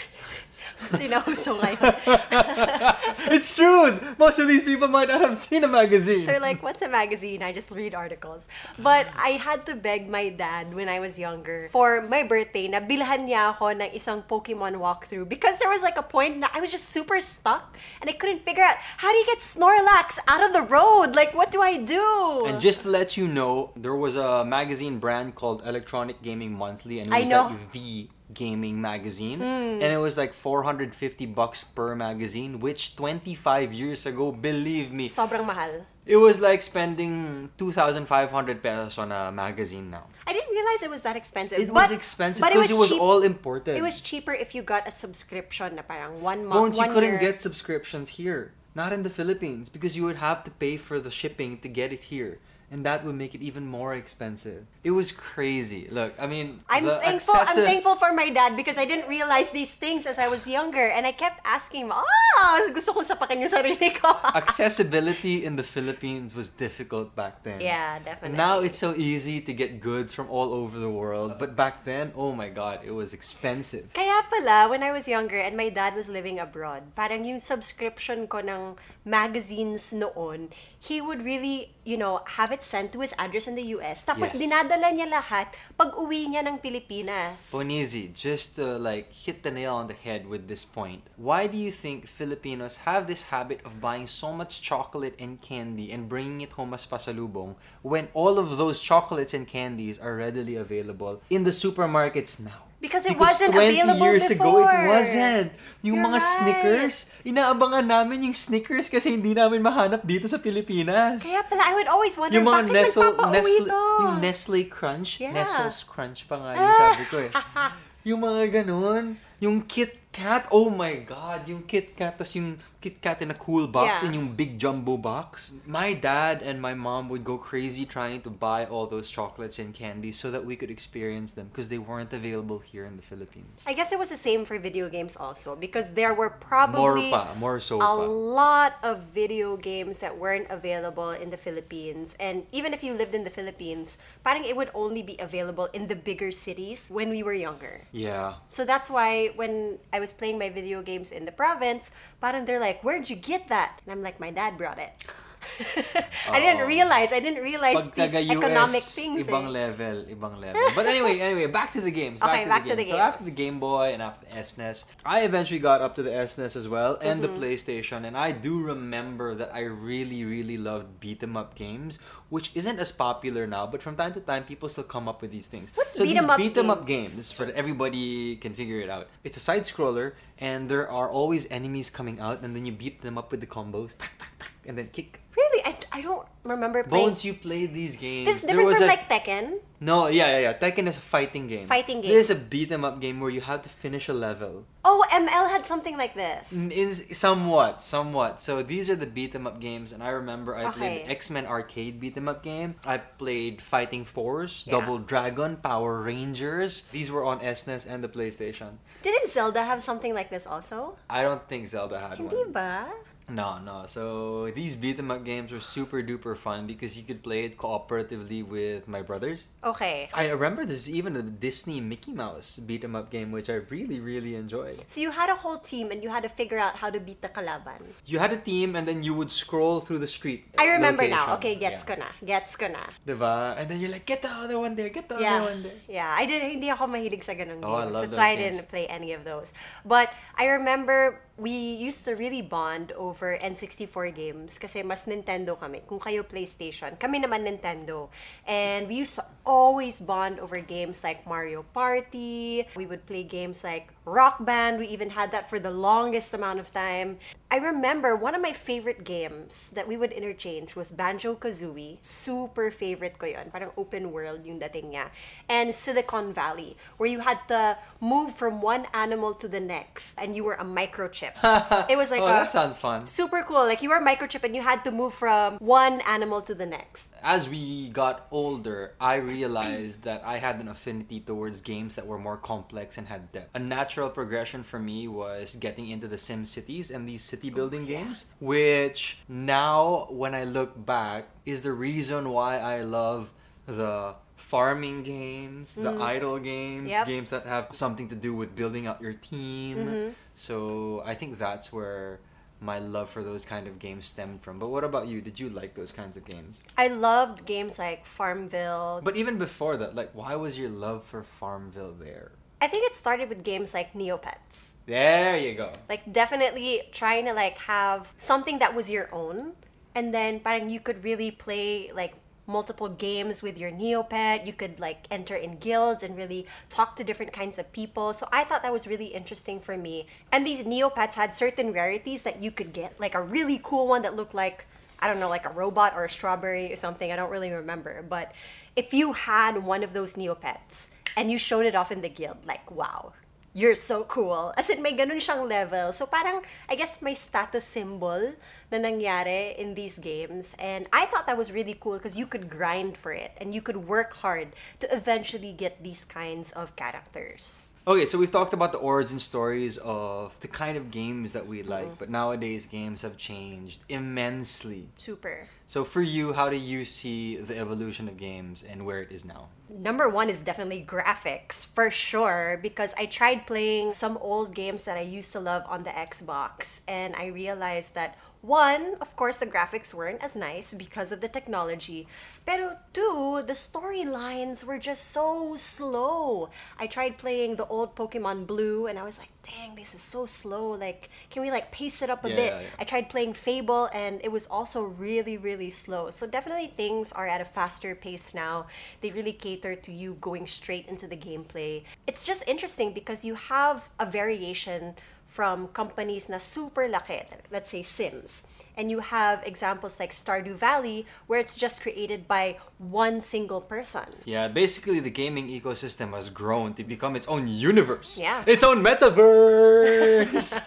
it's 3.31 3.55
true. 3.55 3.99
Most 4.17 4.39
of 4.39 4.47
these 4.47 4.63
people 4.63 4.87
might 4.87 5.09
not 5.09 5.21
have 5.21 5.37
seen 5.37 5.63
a 5.63 5.67
magazine. 5.67 6.25
They're 6.25 6.39
like, 6.39 6.63
what's 6.63 6.81
a 6.81 6.89
magazine? 6.89 7.43
I 7.43 7.51
just 7.51 7.69
read 7.71 7.93
articles. 7.93 8.47
But 8.79 9.07
I 9.15 9.31
had 9.31 9.65
to 9.67 9.75
beg 9.75 10.09
my 10.09 10.29
dad 10.29 10.73
when 10.73 10.89
I 10.89 10.99
was 10.99 11.19
younger 11.19 11.67
for 11.69 12.01
my 12.01 12.23
birthday 12.23 12.67
na 12.67 12.79
bilhan 12.79 13.29
niya 13.29 13.53
ako 13.55 13.77
ng 13.77 13.91
isang 13.93 14.23
Pokemon 14.25 14.81
walkthrough 14.81 15.29
because 15.29 15.59
there 15.59 15.69
was 15.69 15.81
like 15.81 15.97
a 15.97 16.03
point 16.03 16.37
na 16.39 16.47
I 16.53 16.59
was 16.59 16.71
just 16.71 16.89
super 16.89 17.21
stuck 17.21 17.77
and 18.01 18.09
I 18.09 18.13
couldn't 18.13 18.43
figure 18.43 18.63
out 18.63 18.77
how 18.97 19.11
do 19.11 19.17
you 19.17 19.25
get 19.25 19.39
Snorlax 19.39 20.17
out 20.27 20.43
of 20.43 20.53
the 20.53 20.63
road? 20.63 21.15
Like, 21.15 21.33
what 21.33 21.51
do 21.51 21.61
I 21.61 21.77
do? 21.77 22.45
And 22.47 22.59
just 22.59 22.81
to 22.83 22.89
let 22.89 23.17
you 23.17 23.27
know, 23.27 23.71
there 23.75 23.95
was 23.95 24.15
a 24.15 24.43
magazine 24.45 24.97
brand 24.97 25.35
called 25.35 25.61
Electronic 25.65 26.21
Gaming 26.21 26.53
Monthly, 26.53 26.99
and 26.99 27.07
it 27.07 27.13
was 27.13 27.29
like 27.29 27.71
the 27.71 28.09
gaming 28.33 28.79
magazine, 28.81 29.39
Hmm. 29.39 29.81
and 29.83 29.89
it 29.91 29.97
was 29.99 30.17
like 30.17 30.33
450 30.33 31.25
bucks 31.27 31.63
per 31.63 31.95
magazine, 31.95 32.59
which 32.59 32.95
25 32.95 33.73
years 33.73 34.05
ago, 34.05 34.31
believe 34.31 34.91
me, 34.91 35.09
Sobrang 35.09 35.45
mahal. 35.45 35.85
it 36.05 36.17
was 36.17 36.39
like 36.39 36.63
spending 36.63 37.49
2,500 37.57 38.63
pesos 38.63 38.97
on 38.97 39.11
a 39.11 39.31
magazine 39.31 39.89
now. 39.91 40.07
I 40.25 40.33
didn't 40.33 40.51
realize 40.51 40.83
it 40.83 40.89
was 40.89 41.01
that 41.01 41.15
expensive. 41.15 41.59
It 41.59 41.67
but, 41.67 41.75
was 41.87 41.91
expensive 41.91 42.45
because 42.47 42.71
it 42.71 42.77
was, 42.77 42.89
cheap- 42.89 43.01
all 43.01 43.21
imported. 43.21 43.75
It 43.75 43.81
was 43.83 43.99
cheaper 43.99 44.33
if 44.33 44.55
you 44.55 44.61
got 44.61 44.87
a 44.87 44.91
subscription 44.91 45.75
na 45.75 45.81
parang 45.83 46.21
one 46.21 46.45
month, 46.45 46.75
you 46.75 46.83
one 46.85 46.93
couldn't 46.93 47.19
year. 47.19 47.19
get 47.19 47.41
subscriptions 47.41 48.15
here. 48.21 48.53
Not 48.73 48.93
in 48.93 49.03
the 49.03 49.09
Philippines 49.11 49.67
because 49.67 49.97
you 49.97 50.05
would 50.07 50.15
have 50.23 50.43
to 50.47 50.51
pay 50.51 50.77
for 50.77 50.99
the 50.99 51.11
shipping 51.11 51.59
to 51.59 51.67
get 51.67 51.91
it 51.91 52.07
here. 52.07 52.39
And 52.71 52.87
that 52.87 53.03
would 53.03 53.19
make 53.19 53.35
it 53.35 53.43
even 53.43 53.67
more 53.67 53.93
expensive. 53.93 54.63
It 54.81 54.95
was 54.95 55.11
crazy. 55.11 55.91
Look, 55.91 56.15
I 56.15 56.25
mean, 56.25 56.63
I'm 56.71 56.87
thankful. 56.87 57.35
I'm 57.35 57.67
thankful 57.67 57.99
for 57.99 58.15
my 58.15 58.31
dad 58.31 58.55
because 58.55 58.79
I 58.79 58.87
didn't 58.87 59.11
realize 59.11 59.51
these 59.51 59.75
things 59.75 60.07
as 60.07 60.15
I 60.15 60.31
was 60.31 60.47
younger, 60.47 60.87
and 60.87 61.03
I 61.05 61.11
kept 61.11 61.43
asking 61.43 61.85
him, 61.85 61.91
"Ah, 61.91 62.63
gusto 62.71 62.95
kong 62.95 63.03
sapakin 63.03 63.43
yung 63.43 63.51
sarili 63.51 63.91
ko." 63.91 64.07
accessibility 64.39 65.43
in 65.43 65.59
the 65.59 65.67
Philippines 65.67 66.31
was 66.31 66.47
difficult 66.47 67.11
back 67.11 67.43
then. 67.43 67.59
yeah, 67.59 67.99
definitely. 67.99 68.39
Now 68.39 68.63
it's 68.63 68.79
so 68.79 68.95
easy 68.95 69.43
to 69.43 69.51
get 69.51 69.83
goods 69.83 70.15
from 70.15 70.31
all 70.31 70.55
over 70.55 70.79
the 70.79 70.89
world, 70.89 71.35
but 71.35 71.59
back 71.59 71.83
then, 71.83 72.15
oh 72.15 72.31
my 72.31 72.47
god, 72.47 72.87
it 72.87 72.95
was 72.95 73.11
expensive. 73.11 73.91
Kaya 73.91 74.23
pala, 74.31 74.71
when 74.71 74.79
I 74.79 74.95
was 74.95 75.11
younger 75.11 75.37
and 75.37 75.59
my 75.59 75.67
dad 75.67 75.91
was 75.91 76.07
living 76.07 76.39
abroad, 76.39 76.95
parang 76.95 77.27
yung 77.27 77.43
subscription 77.43 78.31
ko 78.31 78.39
ng 78.39 78.79
magazines 79.03 79.91
noon, 79.91 80.49
he 80.81 80.97
would 80.97 81.21
really, 81.21 81.77
you 81.85 81.93
know, 81.95 82.25
have 82.41 82.49
it 82.51 82.65
sent 82.65 82.89
to 82.91 83.05
his 83.05 83.13
address 83.21 83.45
in 83.45 83.53
the 83.53 83.61
US. 83.77 84.01
Tapos 84.01 84.33
Yes. 84.33 84.41
dinadala 84.41 84.89
niya 84.89 85.13
lahat 85.13 85.53
pag 85.77 85.93
uwi 85.93 86.25
niya 86.33 86.41
ng 86.41 86.57
Pilipinas. 86.57 87.53
Bonizi, 87.53 88.09
just 88.17 88.57
to 88.57 88.81
like 88.81 89.13
hit 89.13 89.45
the 89.45 89.53
nail 89.53 89.77
on 89.77 89.85
the 89.85 89.93
head 89.93 90.25
with 90.25 90.49
this 90.49 90.65
point, 90.65 91.05
why 91.21 91.45
do 91.45 91.53
you 91.53 91.69
think 91.69 92.09
Filipinos 92.09 92.89
have 92.89 93.05
this 93.05 93.29
habit 93.29 93.61
of 93.61 93.77
buying 93.77 94.09
so 94.09 94.33
much 94.33 94.65
chocolate 94.65 95.13
and 95.21 95.37
candy 95.45 95.93
and 95.93 96.09
bringing 96.09 96.41
it 96.41 96.57
home 96.57 96.73
as 96.73 96.89
pasalubong 96.89 97.53
when 97.85 98.09
all 98.17 98.41
of 98.41 98.57
those 98.57 98.81
chocolates 98.81 99.37
and 99.37 99.45
candies 99.45 100.01
are 100.01 100.17
readily 100.17 100.57
available 100.57 101.21
in 101.29 101.45
the 101.45 101.53
supermarkets 101.53 102.41
now? 102.41 102.70
Because 102.81 103.05
it 103.05 103.13
wasn't 103.13 103.53
20 103.53 103.61
available 103.77 104.05
years 104.09 104.25
ago, 104.25 104.65
before. 104.65 104.73
it 104.73 104.89
wasn't. 104.89 105.49
Yung 105.85 106.01
You're 106.01 106.07
mga 106.09 106.17
right. 106.17 106.33
Snickers, 106.33 106.95
inaabangan 107.21 107.85
namin 107.85 108.25
yung 108.25 108.33
Snickers 108.33 108.89
kasi 108.89 109.13
hindi 109.13 109.37
namin 109.37 109.61
mahanap 109.61 110.01
dito 110.01 110.25
sa 110.25 110.41
Pilipinas. 110.41 111.21
Kaya 111.21 111.45
pala, 111.45 111.61
I 111.61 111.77
would 111.77 111.85
always 111.85 112.17
wonder, 112.17 112.41
yung 112.41 112.49
mga 112.49 112.65
bakit 112.65 112.73
Nestle, 112.73 113.13
Nestle, 113.29 113.69
to? 113.69 113.81
yung 114.01 114.15
Nestle 114.17 114.61
Crunch, 114.65 115.21
Yeah. 115.21 115.29
Nestle's 115.29 115.85
Crunch 115.85 116.25
pa 116.25 116.41
nga 116.41 116.49
yung 116.57 116.73
sabi 116.73 117.03
ko 117.05 117.17
eh. 117.21 117.31
yung 118.09 118.19
mga 118.19 118.65
ganun, 118.65 119.13
yung 119.37 119.61
Kit 119.61 120.01
Kat, 120.09 120.49
oh 120.49 120.73
my 120.73 121.05
God, 121.05 121.45
yung 121.47 121.61
Kit 121.63 121.93
Kat, 121.93 122.17
tas 122.17 122.33
yung 122.33 122.57
Kit 122.81 122.97
Kat 122.99 123.21
in 123.21 123.29
a 123.29 123.37
cool 123.37 123.67
box 123.69 124.01
Yeah. 124.01 124.09
in 124.09 124.13
yung 124.17 124.29
big 124.33 124.57
jumbo 124.57 124.97
box. 124.97 125.53
My 125.69 125.93
dad 125.93 126.41
and 126.41 126.57
my 126.57 126.73
mom 126.73 127.09
would 127.13 127.21
go 127.23 127.37
crazy 127.37 127.85
trying 127.85 128.25
to 128.25 128.33
buy 128.33 128.65
all 128.65 128.89
those 128.89 129.05
chocolates 129.05 129.61
and 129.61 129.69
candies 129.69 130.17
so 130.17 130.33
that 130.33 130.41
we 130.43 130.57
could 130.57 130.73
experience 130.73 131.37
them 131.37 131.53
because 131.53 131.69
they 131.69 131.77
weren't 131.77 132.09
available 132.09 132.57
here 132.57 132.89
in 132.89 132.97
the 132.97 133.05
Philippines. 133.05 133.61
I 133.69 133.77
guess 133.77 133.93
it 133.93 133.99
was 134.01 134.09
the 134.09 134.17
same 134.17 134.45
for 134.49 134.57
video 134.57 134.89
games 134.89 135.13
also 135.13 135.53
because 135.53 135.93
there 135.93 136.13
were 136.17 136.33
probably 136.33 137.13
More 137.13 137.21
pa, 137.21 137.37
more 137.37 137.59
so 137.61 137.77
a 137.77 137.93
lot 137.93 138.81
of 138.81 139.13
video 139.13 139.61
games 139.61 140.01
that 140.01 140.17
weren't 140.17 140.49
available 140.49 141.13
in 141.13 141.29
the 141.29 141.37
Philippines. 141.37 142.17
And 142.17 142.49
even 142.49 142.73
if 142.73 142.81
you 142.81 142.97
lived 142.97 143.13
in 143.13 143.21
the 143.21 143.29
Philippines, 143.29 144.01
parang 144.25 144.41
it 144.41 144.57
would 144.57 144.73
only 144.73 145.05
be 145.05 145.21
available 145.21 145.69
in 145.69 145.85
the 145.85 145.95
bigger 145.95 146.33
cities 146.33 146.89
when 146.89 147.13
we 147.13 147.21
were 147.21 147.37
younger. 147.37 147.85
Yeah. 147.93 148.41
So 148.49 148.65
that's 148.65 148.89
why 148.89 149.29
when 149.37 149.77
I 149.93 149.99
was 150.01 150.09
playing 150.17 150.41
my 150.41 150.49
video 150.49 150.81
games 150.81 151.11
in 151.13 151.29
the 151.29 151.31
province, 151.35 151.93
parang 152.17 152.49
they're 152.49 152.57
like, 152.57 152.70
"Where'd 152.81 153.09
you 153.09 153.15
get 153.15 153.49
that?" 153.49 153.81
And 153.85 153.91
I'm 153.91 154.01
like, 154.01 154.19
"My 154.19 154.31
dad 154.31 154.57
brought 154.57 154.79
it." 154.79 155.05
I 156.29 156.39
didn't 156.39 156.67
realize. 156.67 157.11
I 157.11 157.19
didn't 157.19 157.41
realize 157.43 157.75
these 157.95 158.11
taga-US, 158.13 158.29
economic 158.37 158.83
things. 158.83 159.27
ibang 159.27 159.45
eh. 159.45 159.49
level, 159.49 159.97
ibang 160.09 160.39
level. 160.39 160.61
But 160.75 160.85
anyway, 160.85 161.19
anyway, 161.27 161.47
back 161.47 161.73
to 161.73 161.81
the 161.81 161.91
games. 161.91 162.19
Back 162.19 162.29
Okay, 162.29 162.43
to 162.43 162.49
back 162.49 162.63
the 162.63 162.69
to 162.71 162.75
the 162.75 162.83
games. 162.85 162.95
So 162.95 162.97
after 163.01 163.23
the 163.23 163.31
Game 163.35 163.59
Boy 163.59 163.91
and 163.93 164.01
after 164.01 164.25
the 164.25 164.35
SNES, 164.37 164.85
I 165.05 165.21
eventually 165.21 165.59
got 165.59 165.81
up 165.81 165.95
to 165.95 166.03
the 166.03 166.11
SNES 166.11 166.55
as 166.55 166.67
well 166.67 166.97
and 167.01 167.21
Mm-hmm. 167.21 167.33
the 167.33 167.39
PlayStation. 167.41 168.05
And 168.07 168.15
I 168.17 168.31
do 168.31 168.61
remember 168.61 169.35
that 169.35 169.51
I 169.53 169.61
really, 169.67 170.23
really 170.25 170.57
loved 170.57 170.99
beat 170.99 171.21
'em 171.21 171.35
up 171.35 171.53
games, 171.55 171.99
which 172.29 172.51
isn't 172.55 172.79
as 172.79 172.91
popular 172.91 173.45
now. 173.45 173.65
But 173.67 173.81
from 173.83 173.95
time 173.95 174.13
to 174.13 174.21
time, 174.21 174.43
people 174.45 174.69
still 174.69 174.85
come 174.87 175.07
up 175.11 175.21
with 175.21 175.31
these 175.31 175.47
things. 175.47 175.71
What's 175.75 175.95
so 175.97 176.03
beat 176.05 176.17
'em 176.17 176.29
up 176.29 176.37
beat 176.37 176.55
'em 176.57 176.69
up 176.69 176.85
games? 176.87 177.13
games, 177.17 177.31
for 177.31 177.49
everybody 177.51 178.37
can 178.37 178.53
figure 178.53 178.79
it 178.79 178.89
out. 178.89 179.07
It's 179.23 179.35
a 179.37 179.43
side 179.43 179.63
scroller, 179.67 180.13
and 180.39 180.69
there 180.69 180.87
are 180.89 181.09
always 181.09 181.45
enemies 181.51 181.89
coming 181.89 182.19
out, 182.19 182.41
and 182.41 182.55
then 182.55 182.65
you 182.65 182.71
beat 182.71 183.01
them 183.01 183.17
up 183.17 183.29
with 183.31 183.41
the 183.41 183.47
combos, 183.49 183.97
pack, 183.97 184.17
pack, 184.17 184.33
pack, 184.39 184.50
and 184.65 184.77
then 184.77 184.89
kick. 184.91 185.19
Really, 185.35 185.63
I, 185.65 185.75
I 185.93 186.01
don't 186.01 186.27
remember 186.43 186.83
playing. 186.83 187.05
Bones, 187.07 187.23
you 187.23 187.33
played 187.33 187.73
these 187.73 187.95
games. 187.95 188.27
this 188.27 188.37
is 188.37 188.41
There 188.43 188.49
different 188.59 188.67
was 188.67 188.77
from 188.79 188.89
a- 188.89 188.93
like 188.93 189.07
Tekken. 189.09 189.59
no, 189.79 190.07
yeah, 190.07 190.27
yeah, 190.37 190.39
yeah. 190.51 190.53
Tekken 190.59 190.87
is 190.87 190.97
a 190.97 190.99
fighting 190.99 191.47
game. 191.47 191.67
Fighting 191.67 192.01
game. 192.01 192.11
This 192.11 192.29
is 192.29 192.35
a 192.35 192.39
beat 192.39 192.69
'em 192.71 192.83
up 192.83 192.99
game 192.99 193.19
where 193.21 193.29
you 193.31 193.39
have 193.39 193.61
to 193.63 193.69
finish 193.69 194.09
a 194.09 194.13
level. 194.13 194.65
Oh, 194.83 195.05
ML 195.09 195.47
had 195.49 195.65
something 195.65 195.95
like 195.97 196.15
this. 196.15 196.51
In, 196.51 196.91
somewhat, 197.15 197.81
somewhat. 197.81 198.41
So 198.41 198.61
these 198.61 198.89
are 198.89 198.95
the 198.95 199.05
beat 199.07 199.33
'em 199.33 199.47
up 199.47 199.61
games, 199.61 199.93
and 199.93 200.03
I 200.03 200.09
remember 200.09 200.55
I 200.57 200.69
played 200.71 201.01
Okay. 201.07 201.11
X 201.11 201.29
Men 201.29 201.45
Arcade 201.47 201.99
beat 202.01 202.17
'em 202.17 202.27
up 202.27 202.43
game. 202.43 202.75
I 202.85 202.97
played 202.97 203.61
Fighting 203.61 204.03
Force, 204.03 204.67
Yeah. 204.67 204.79
Double 204.79 204.97
Dragon, 204.99 205.57
Power 205.63 206.03
Rangers. 206.03 206.83
These 206.91 207.09
were 207.09 207.23
on 207.23 207.39
SNES 207.39 207.85
and 207.87 208.03
the 208.03 208.09
PlayStation. 208.09 208.83
Didn't 209.01 209.29
Zelda 209.31 209.63
have 209.63 209.81
something 209.81 210.13
like 210.13 210.29
this 210.29 210.45
also? 210.45 210.97
I 211.09 211.21
don't 211.23 211.47
think 211.47 211.67
Zelda 211.67 211.99
had 211.99 212.17
Hindi 212.19 212.35
one. 212.35 212.51
ba? 212.51 212.91
No, 213.29 213.59
no. 213.59 213.85
So 213.87 214.49
these 214.51 214.75
beat 214.75 214.99
'em 214.99 215.11
up 215.11 215.23
games 215.23 215.51
were 215.51 215.61
super 215.63 216.01
duper 216.03 216.35
fun 216.35 216.67
because 216.67 216.97
you 216.97 217.03
could 217.03 217.23
play 217.23 217.45
it 217.45 217.57
cooperatively 217.57 218.43
with 218.45 218.87
my 218.87 219.01
brothers. 219.01 219.47
Okay. 219.63 220.09
I 220.13 220.29
remember 220.29 220.65
there's 220.65 220.89
even 220.89 221.15
a 221.15 221.23
Disney 221.23 221.79
Mickey 221.79 222.11
Mouse 222.11 222.59
beat 222.59 222.83
'em 222.83 222.95
up 222.95 223.09
game 223.09 223.31
which 223.31 223.49
I 223.49 223.63
really 223.71 223.99
really 224.03 224.35
enjoyed. 224.35 224.83
So 224.85 224.99
you 224.99 225.11
had 225.11 225.29
a 225.29 225.35
whole 225.39 225.59
team 225.59 225.91
and 225.91 226.03
you 226.03 226.09
had 226.09 226.23
to 226.23 226.31
figure 226.31 226.59
out 226.59 226.77
how 226.83 226.89
to 226.89 226.99
beat 226.99 227.21
the 227.21 227.29
kalaban. 227.29 227.95
You 228.05 228.19
had 228.19 228.33
a 228.33 228.41
team 228.41 228.75
and 228.75 228.87
then 228.87 229.03
you 229.03 229.13
would 229.15 229.31
scroll 229.31 229.79
through 229.79 229.99
the 230.03 230.11
street. 230.11 230.45
I 230.59 230.67
remember 230.75 231.07
now. 231.07 231.35
Okay, 231.39 231.55
gets 231.55 231.87
yeah. 231.87 231.95
ko 231.95 232.01
na. 232.03 232.09
Gets 232.19 232.55
ko 232.59 232.67
na. 232.67 232.83
Diba? 233.07 233.55
And 233.55 233.69
then 233.71 233.79
you're 233.79 233.91
like, 233.91 234.05
get 234.05 234.21
the 234.21 234.29
other 234.31 234.59
one 234.59 234.75
there, 234.75 234.89
get 234.89 235.07
the 235.07 235.17
Yeah. 235.19 235.39
other 235.39 235.55
one 235.55 235.63
there. 235.63 235.79
Yeah, 235.87 236.11
I 236.11 236.25
didn't 236.27 236.51
hindi 236.59 236.67
ako 236.67 236.87
mahilig 236.91 237.23
sa 237.23 237.31
ganung 237.33 237.63
Oh, 237.63 237.75
I 237.79 237.87
games. 237.87 237.95
love 237.95 238.03
That's 238.11 238.19
why 238.19 238.29
I 238.33 238.35
didn't 238.35 238.67
play 238.67 238.85
any 238.91 239.13
of 239.15 239.23
those. 239.23 239.53
But 239.87 240.11
I 240.35 240.51
remember 240.51 241.23
we 241.37 241.51
used 241.79 242.05
to 242.05 242.15
really 242.15 242.41
bond 242.41 242.91
over 242.93 243.37
N64 243.39 244.13
games 244.13 244.59
kasi 244.59 244.83
mas 244.83 245.05
Nintendo 245.05 245.57
kami. 245.57 245.81
Kung 245.87 245.99
kayo 245.99 246.27
PlayStation, 246.27 246.97
kami 246.99 247.23
naman 247.23 247.47
Nintendo. 247.47 248.11
And 248.43 248.87
we 248.87 249.01
used 249.01 249.15
to 249.15 249.25
always 249.45 249.99
bond 249.99 250.39
over 250.39 250.59
games 250.59 251.03
like 251.03 251.25
Mario 251.25 251.63
Party. 251.73 252.67
We 252.75 252.85
would 252.85 253.07
play 253.07 253.23
games 253.23 253.63
like 253.63 253.89
Rock 254.11 254.43
Band. 254.43 254.77
We 254.77 254.87
even 254.87 255.11
had 255.11 255.31
that 255.31 255.49
for 255.49 255.57
the 255.57 255.71
longest 255.71 256.33
amount 256.33 256.59
of 256.59 256.73
time. 256.73 257.17
I 257.49 257.57
remember 257.57 258.15
one 258.15 258.35
of 258.35 258.41
my 258.41 258.51
favorite 258.51 259.03
games 259.03 259.71
that 259.71 259.87
we 259.87 259.95
would 259.95 260.11
interchange 260.11 260.75
was 260.75 260.91
Banjo 260.91 261.35
Kazooie. 261.35 261.97
Super 262.03 262.71
favorite 262.71 263.17
ko 263.17 263.27
yun. 263.27 263.51
Parang 263.51 263.71
open 263.77 264.11
world 264.11 264.43
yung 264.43 264.59
dating 264.59 264.91
niya. 264.91 265.11
And 265.47 265.71
Silicon 265.71 266.33
Valley, 266.33 266.75
where 266.97 267.07
you 267.07 267.19
had 267.19 267.39
to 267.47 267.77
move 267.99 268.35
from 268.35 268.61
one 268.61 268.87
animal 268.93 269.33
to 269.35 269.47
the 269.47 269.59
next 269.59 270.19
and 270.19 270.35
you 270.35 270.43
were 270.43 270.55
a 270.55 270.67
microchip. 270.67 271.39
it 271.89 271.95
was 271.95 272.11
like 272.11 272.19
oh, 272.19 272.27
a, 272.27 272.43
that 272.43 272.51
sounds 272.51 272.77
fun. 272.77 273.07
super 273.07 273.43
cool. 273.43 273.63
Like 273.63 273.81
you 273.81 273.89
were 273.89 273.99
a 273.99 274.05
microchip 274.05 274.43
and 274.43 274.55
you 274.55 274.61
had 274.61 274.83
to 274.83 274.91
move 274.91 275.13
from 275.13 275.55
one 275.59 276.01
animal 276.01 276.41
to 276.43 276.55
the 276.55 276.65
next. 276.65 277.13
As 277.23 277.47
we 277.47 277.89
got 277.89 278.27
older, 278.31 278.95
I 278.99 279.15
realized 279.15 280.03
that 280.03 280.23
I 280.25 280.37
had 280.39 280.59
an 280.59 280.67
affinity 280.67 281.19
towards 281.19 281.61
games 281.61 281.95
that 281.95 282.07
were 282.07 282.19
more 282.19 282.37
complex 282.37 282.97
and 282.97 283.07
had 283.07 283.31
depth. 283.31 283.51
A 283.55 283.59
natural 283.59 284.00
progression 284.09 284.63
for 284.63 284.79
me 284.79 285.07
was 285.07 285.55
getting 285.55 285.89
into 285.89 286.07
the 286.07 286.17
Sim 286.17 286.45
Cities 286.45 286.91
and 286.91 287.07
these 287.07 287.23
city 287.23 287.49
oh, 287.51 287.55
building 287.55 287.85
yeah. 287.85 288.03
games, 288.03 288.25
which 288.39 289.19
now, 289.27 290.07
when 290.09 290.33
I 290.35 290.43
look 290.43 290.85
back, 290.85 291.29
is 291.45 291.63
the 291.63 291.73
reason 291.73 292.29
why 292.29 292.59
I 292.59 292.81
love 292.81 293.31
the 293.65 294.15
farming 294.35 295.03
games, 295.03 295.75
the 295.75 295.91
mm-hmm. 295.91 296.01
idle 296.01 296.39
games, 296.39 296.89
Yep. 296.89 297.07
games 297.07 297.29
that 297.29 297.45
have 297.45 297.67
something 297.71 298.09
to 298.09 298.15
do 298.15 298.33
with 298.33 298.55
building 298.55 298.87
out 298.87 299.01
your 299.01 299.13
team. 299.13 299.77
Mm-hmm. 299.77 300.09
So 300.35 301.03
I 301.05 301.13
think 301.13 301.37
that's 301.37 301.71
where 301.71 302.19
my 302.59 302.77
love 302.79 303.09
for 303.09 303.23
those 303.23 303.43
kind 303.43 303.67
of 303.67 303.79
games 303.79 304.05
stemmed 304.05 304.41
from. 304.41 304.59
But 304.59 304.69
what 304.69 304.83
about 304.83 305.07
you? 305.07 305.21
Did 305.21 305.39
you 305.39 305.49
like 305.49 305.73
those 305.73 305.91
kinds 305.91 306.15
of 306.15 306.25
games? 306.25 306.61
I 306.77 306.87
loved 306.87 307.45
games 307.45 307.79
like 307.79 308.05
Farmville. 308.05 309.01
But 309.03 309.15
even 309.15 309.37
before 309.37 309.77
that, 309.77 309.95
like, 309.95 310.11
why 310.13 310.35
was 310.35 310.57
your 310.57 310.69
love 310.69 311.03
for 311.03 311.23
Farmville 311.23 311.93
there? 311.93 312.33
I 312.61 312.67
think 312.67 312.85
it 312.85 312.93
started 312.93 313.27
with 313.29 313.43
games 313.43 313.73
like 313.73 313.93
Neopets. 313.93 314.75
There 314.85 315.37
you 315.37 315.55
go. 315.55 315.71
like 315.89 316.11
definitely 316.13 316.83
trying 316.91 317.25
to 317.25 317.33
like 317.33 317.57
have 317.59 318.13
something 318.17 318.59
that 318.59 318.75
was 318.75 318.89
your 318.91 319.09
own 319.11 319.53
and 319.95 320.13
then 320.13 320.39
parang 320.39 320.69
you 320.69 320.79
could 320.79 321.03
really 321.03 321.31
play 321.31 321.91
like 321.93 322.13
multiple 322.47 322.89
games 322.89 323.41
with 323.41 323.57
your 323.57 323.71
neopet 323.71 324.45
you 324.45 324.51
could 324.51 324.79
like 324.79 325.05
enter 325.09 325.35
in 325.35 325.57
guilds 325.57 326.03
and 326.03 326.17
really 326.17 326.45
talk 326.69 326.95
to 326.97 327.03
different 327.03 327.31
kinds 327.31 327.57
of 327.57 327.71
people 327.71 328.11
so 328.11 328.27
i 328.33 328.43
thought 328.43 328.61
that 328.63 328.73
was 328.73 328.87
really 328.87 329.05
interesting 329.05 329.59
for 329.59 329.77
me 329.77 330.05
and 330.31 330.45
these 330.45 330.63
neopets 330.63 331.13
had 331.13 331.31
certain 331.33 331.71
rarities 331.71 332.23
that 332.23 332.41
you 332.41 332.51
could 332.51 332.73
get 332.73 332.99
like 332.99 333.15
a 333.15 333.21
really 333.21 333.59
cool 333.63 333.87
one 333.87 334.01
that 334.01 334.15
looked 334.15 334.33
like 334.33 334.65
i 335.01 335.07
don't 335.07 335.19
know 335.19 335.29
like 335.29 335.45
a 335.45 335.49
robot 335.49 335.93
or 335.95 336.05
a 336.05 336.09
strawberry 336.09 336.71
or 336.71 336.75
something 336.75 337.11
i 337.11 337.15
don't 337.15 337.31
really 337.31 337.51
remember 337.51 338.03
but 338.07 338.31
if 338.75 338.93
you 338.93 339.13
had 339.13 339.63
one 339.63 339.83
of 339.83 339.93
those 339.93 340.15
neopets 340.15 340.89
and 341.17 341.31
you 341.31 341.37
showed 341.37 341.65
it 341.65 341.75
off 341.75 341.91
in 341.91 342.01
the 342.01 342.09
guild 342.09 342.37
like 342.45 342.69
wow 342.71 343.13
you're 343.53 343.75
so 343.75 344.05
cool. 344.05 344.53
As 344.55 344.69
in, 344.69 344.81
may 344.81 344.95
ganun 344.95 345.19
siyang 345.19 345.43
level. 345.43 345.91
So 345.91 346.07
parang, 346.07 346.39
I 346.71 346.75
guess 346.75 347.03
may 347.03 347.13
status 347.13 347.67
symbol 347.67 348.39
na 348.71 348.77
nangyari 348.79 349.59
in 349.59 349.75
these 349.75 349.99
games. 349.99 350.55
And 350.55 350.87
I 350.93 351.03
thought 351.05 351.27
that 351.27 351.35
was 351.35 351.51
really 351.51 351.75
cool 351.75 351.99
because 351.99 352.15
you 352.15 352.25
could 352.25 352.47
grind 352.47 352.95
for 352.95 353.11
it 353.11 353.35
and 353.35 353.53
you 353.53 353.59
could 353.61 353.91
work 353.91 354.23
hard 354.23 354.55
to 354.79 354.87
eventually 354.87 355.51
get 355.51 355.83
these 355.83 356.07
kinds 356.07 356.55
of 356.55 356.75
characters. 356.79 357.67
Okay, 357.87 358.05
so 358.05 358.19
we've 358.19 358.29
talked 358.29 358.53
about 358.53 358.71
the 358.71 358.77
origin 358.77 359.17
stories 359.17 359.77
of 359.77 360.39
the 360.41 360.47
kind 360.47 360.77
of 360.77 360.91
games 360.91 361.33
that 361.33 361.47
we 361.47 361.61
mm-hmm. 361.61 361.71
like, 361.71 361.97
but 361.97 362.11
nowadays 362.11 362.67
games 362.67 363.01
have 363.01 363.17
changed 363.17 363.81
immensely. 363.89 364.89
Super. 364.97 365.47
So 365.65 365.83
for 365.83 366.01
you, 366.01 366.33
how 366.33 366.49
do 366.49 366.57
you 366.57 366.85
see 366.85 367.37
the 367.37 367.57
evolution 367.57 368.07
of 368.07 368.17
games 368.17 368.61
and 368.61 368.85
where 368.85 369.01
it 369.01 369.11
is 369.11 369.25
now? 369.25 369.47
Number 369.67 370.07
one 370.07 370.29
is 370.29 370.41
definitely 370.41 370.85
graphics, 370.87 371.65
for 371.65 371.89
sure, 371.89 372.59
because 372.61 372.93
I 372.99 373.07
tried 373.07 373.47
playing 373.47 373.89
some 373.89 374.15
old 374.17 374.53
games 374.53 374.85
that 374.85 374.97
I 374.97 375.01
used 375.01 375.31
to 375.31 375.39
love 375.39 375.63
on 375.65 375.83
the 375.83 375.89
Xbox, 375.89 376.81
and 376.87 377.15
I 377.15 377.27
realized 377.27 377.95
that 377.95 378.15
one, 378.41 378.95
of 378.99 379.15
course, 379.15 379.37
the 379.37 379.45
graphics 379.45 379.93
weren't 379.93 380.23
as 380.23 380.35
nice 380.35 380.73
because 380.73 381.11
of 381.11 381.21
the 381.21 381.27
technology. 381.29 382.07
Pero 382.45 382.77
two, 382.93 383.43
the 383.45 383.53
storylines 383.53 384.63
were 384.63 384.79
just 384.79 385.11
so 385.11 385.55
slow. 385.55 386.49
I 386.79 386.87
tried 386.87 387.17
playing 387.17 387.55
the 387.55 387.67
old 387.67 387.95
Pokemon 387.95 388.47
Blue, 388.47 388.87
and 388.87 388.97
I 388.97 389.03
was 389.03 389.19
like, 389.19 389.29
dang, 389.43 389.75
this 389.75 389.93
is 389.93 390.01
so 390.01 390.25
slow. 390.25 390.71
Like, 390.71 391.09
can 391.29 391.41
we 391.41 391.51
like 391.51 391.71
pace 391.71 392.01
it 392.01 392.09
up 392.09 392.25
a 392.25 392.29
Yeah, 392.29 392.35
bit? 392.35 392.53
yeah, 392.53 392.59
yeah. 392.61 392.67
I 392.79 392.83
tried 392.83 393.09
playing 393.09 393.33
Fable 393.33 393.89
and 393.93 394.21
it 394.23 394.31
was 394.31 394.47
also 394.47 394.83
really, 394.83 395.37
really 395.37 395.69
slow. 395.69 396.09
So 396.09 396.27
definitely 396.27 396.67
things 396.67 397.11
are 397.11 397.27
at 397.27 397.41
a 397.41 397.45
faster 397.45 397.95
pace 397.95 398.33
now. 398.33 398.67
They 399.01 399.09
really 399.11 399.33
cater 399.33 399.75
to 399.75 399.91
you 399.91 400.17
going 400.21 400.47
straight 400.47 400.87
into 400.87 401.07
the 401.07 401.17
gameplay. 401.17 401.83
It's 402.07 402.23
just 402.23 402.47
interesting 402.47 402.93
because 402.93 403.25
you 403.25 403.35
have 403.35 403.89
a 403.99 404.05
variation 404.05 404.95
from 405.31 405.71
companies 405.71 406.27
na 406.27 406.35
super 406.35 406.91
laki, 406.91 407.23
let's 407.47 407.71
say 407.71 407.79
Sims. 407.79 408.43
And 408.77 408.89
you 408.89 408.99
have 408.99 409.43
examples 409.45 409.99
like 409.99 410.11
Stardew 410.11 410.55
Valley, 410.55 411.05
where 411.27 411.39
it's 411.39 411.55
just 411.57 411.81
created 411.81 412.27
by 412.27 412.57
one 412.77 413.21
single 413.21 413.61
person. 413.61 414.05
Yeah, 414.25 414.47
basically 414.47 414.99
the 414.99 415.11
gaming 415.11 415.49
ecosystem 415.49 416.13
has 416.15 416.29
grown 416.29 416.73
to 416.75 416.83
become 416.83 417.15
its 417.15 417.27
own 417.27 417.47
universe. 417.47 418.17
Yeah. 418.17 418.43
Its 418.47 418.63
own 418.63 418.81
metaverse. 418.83 420.65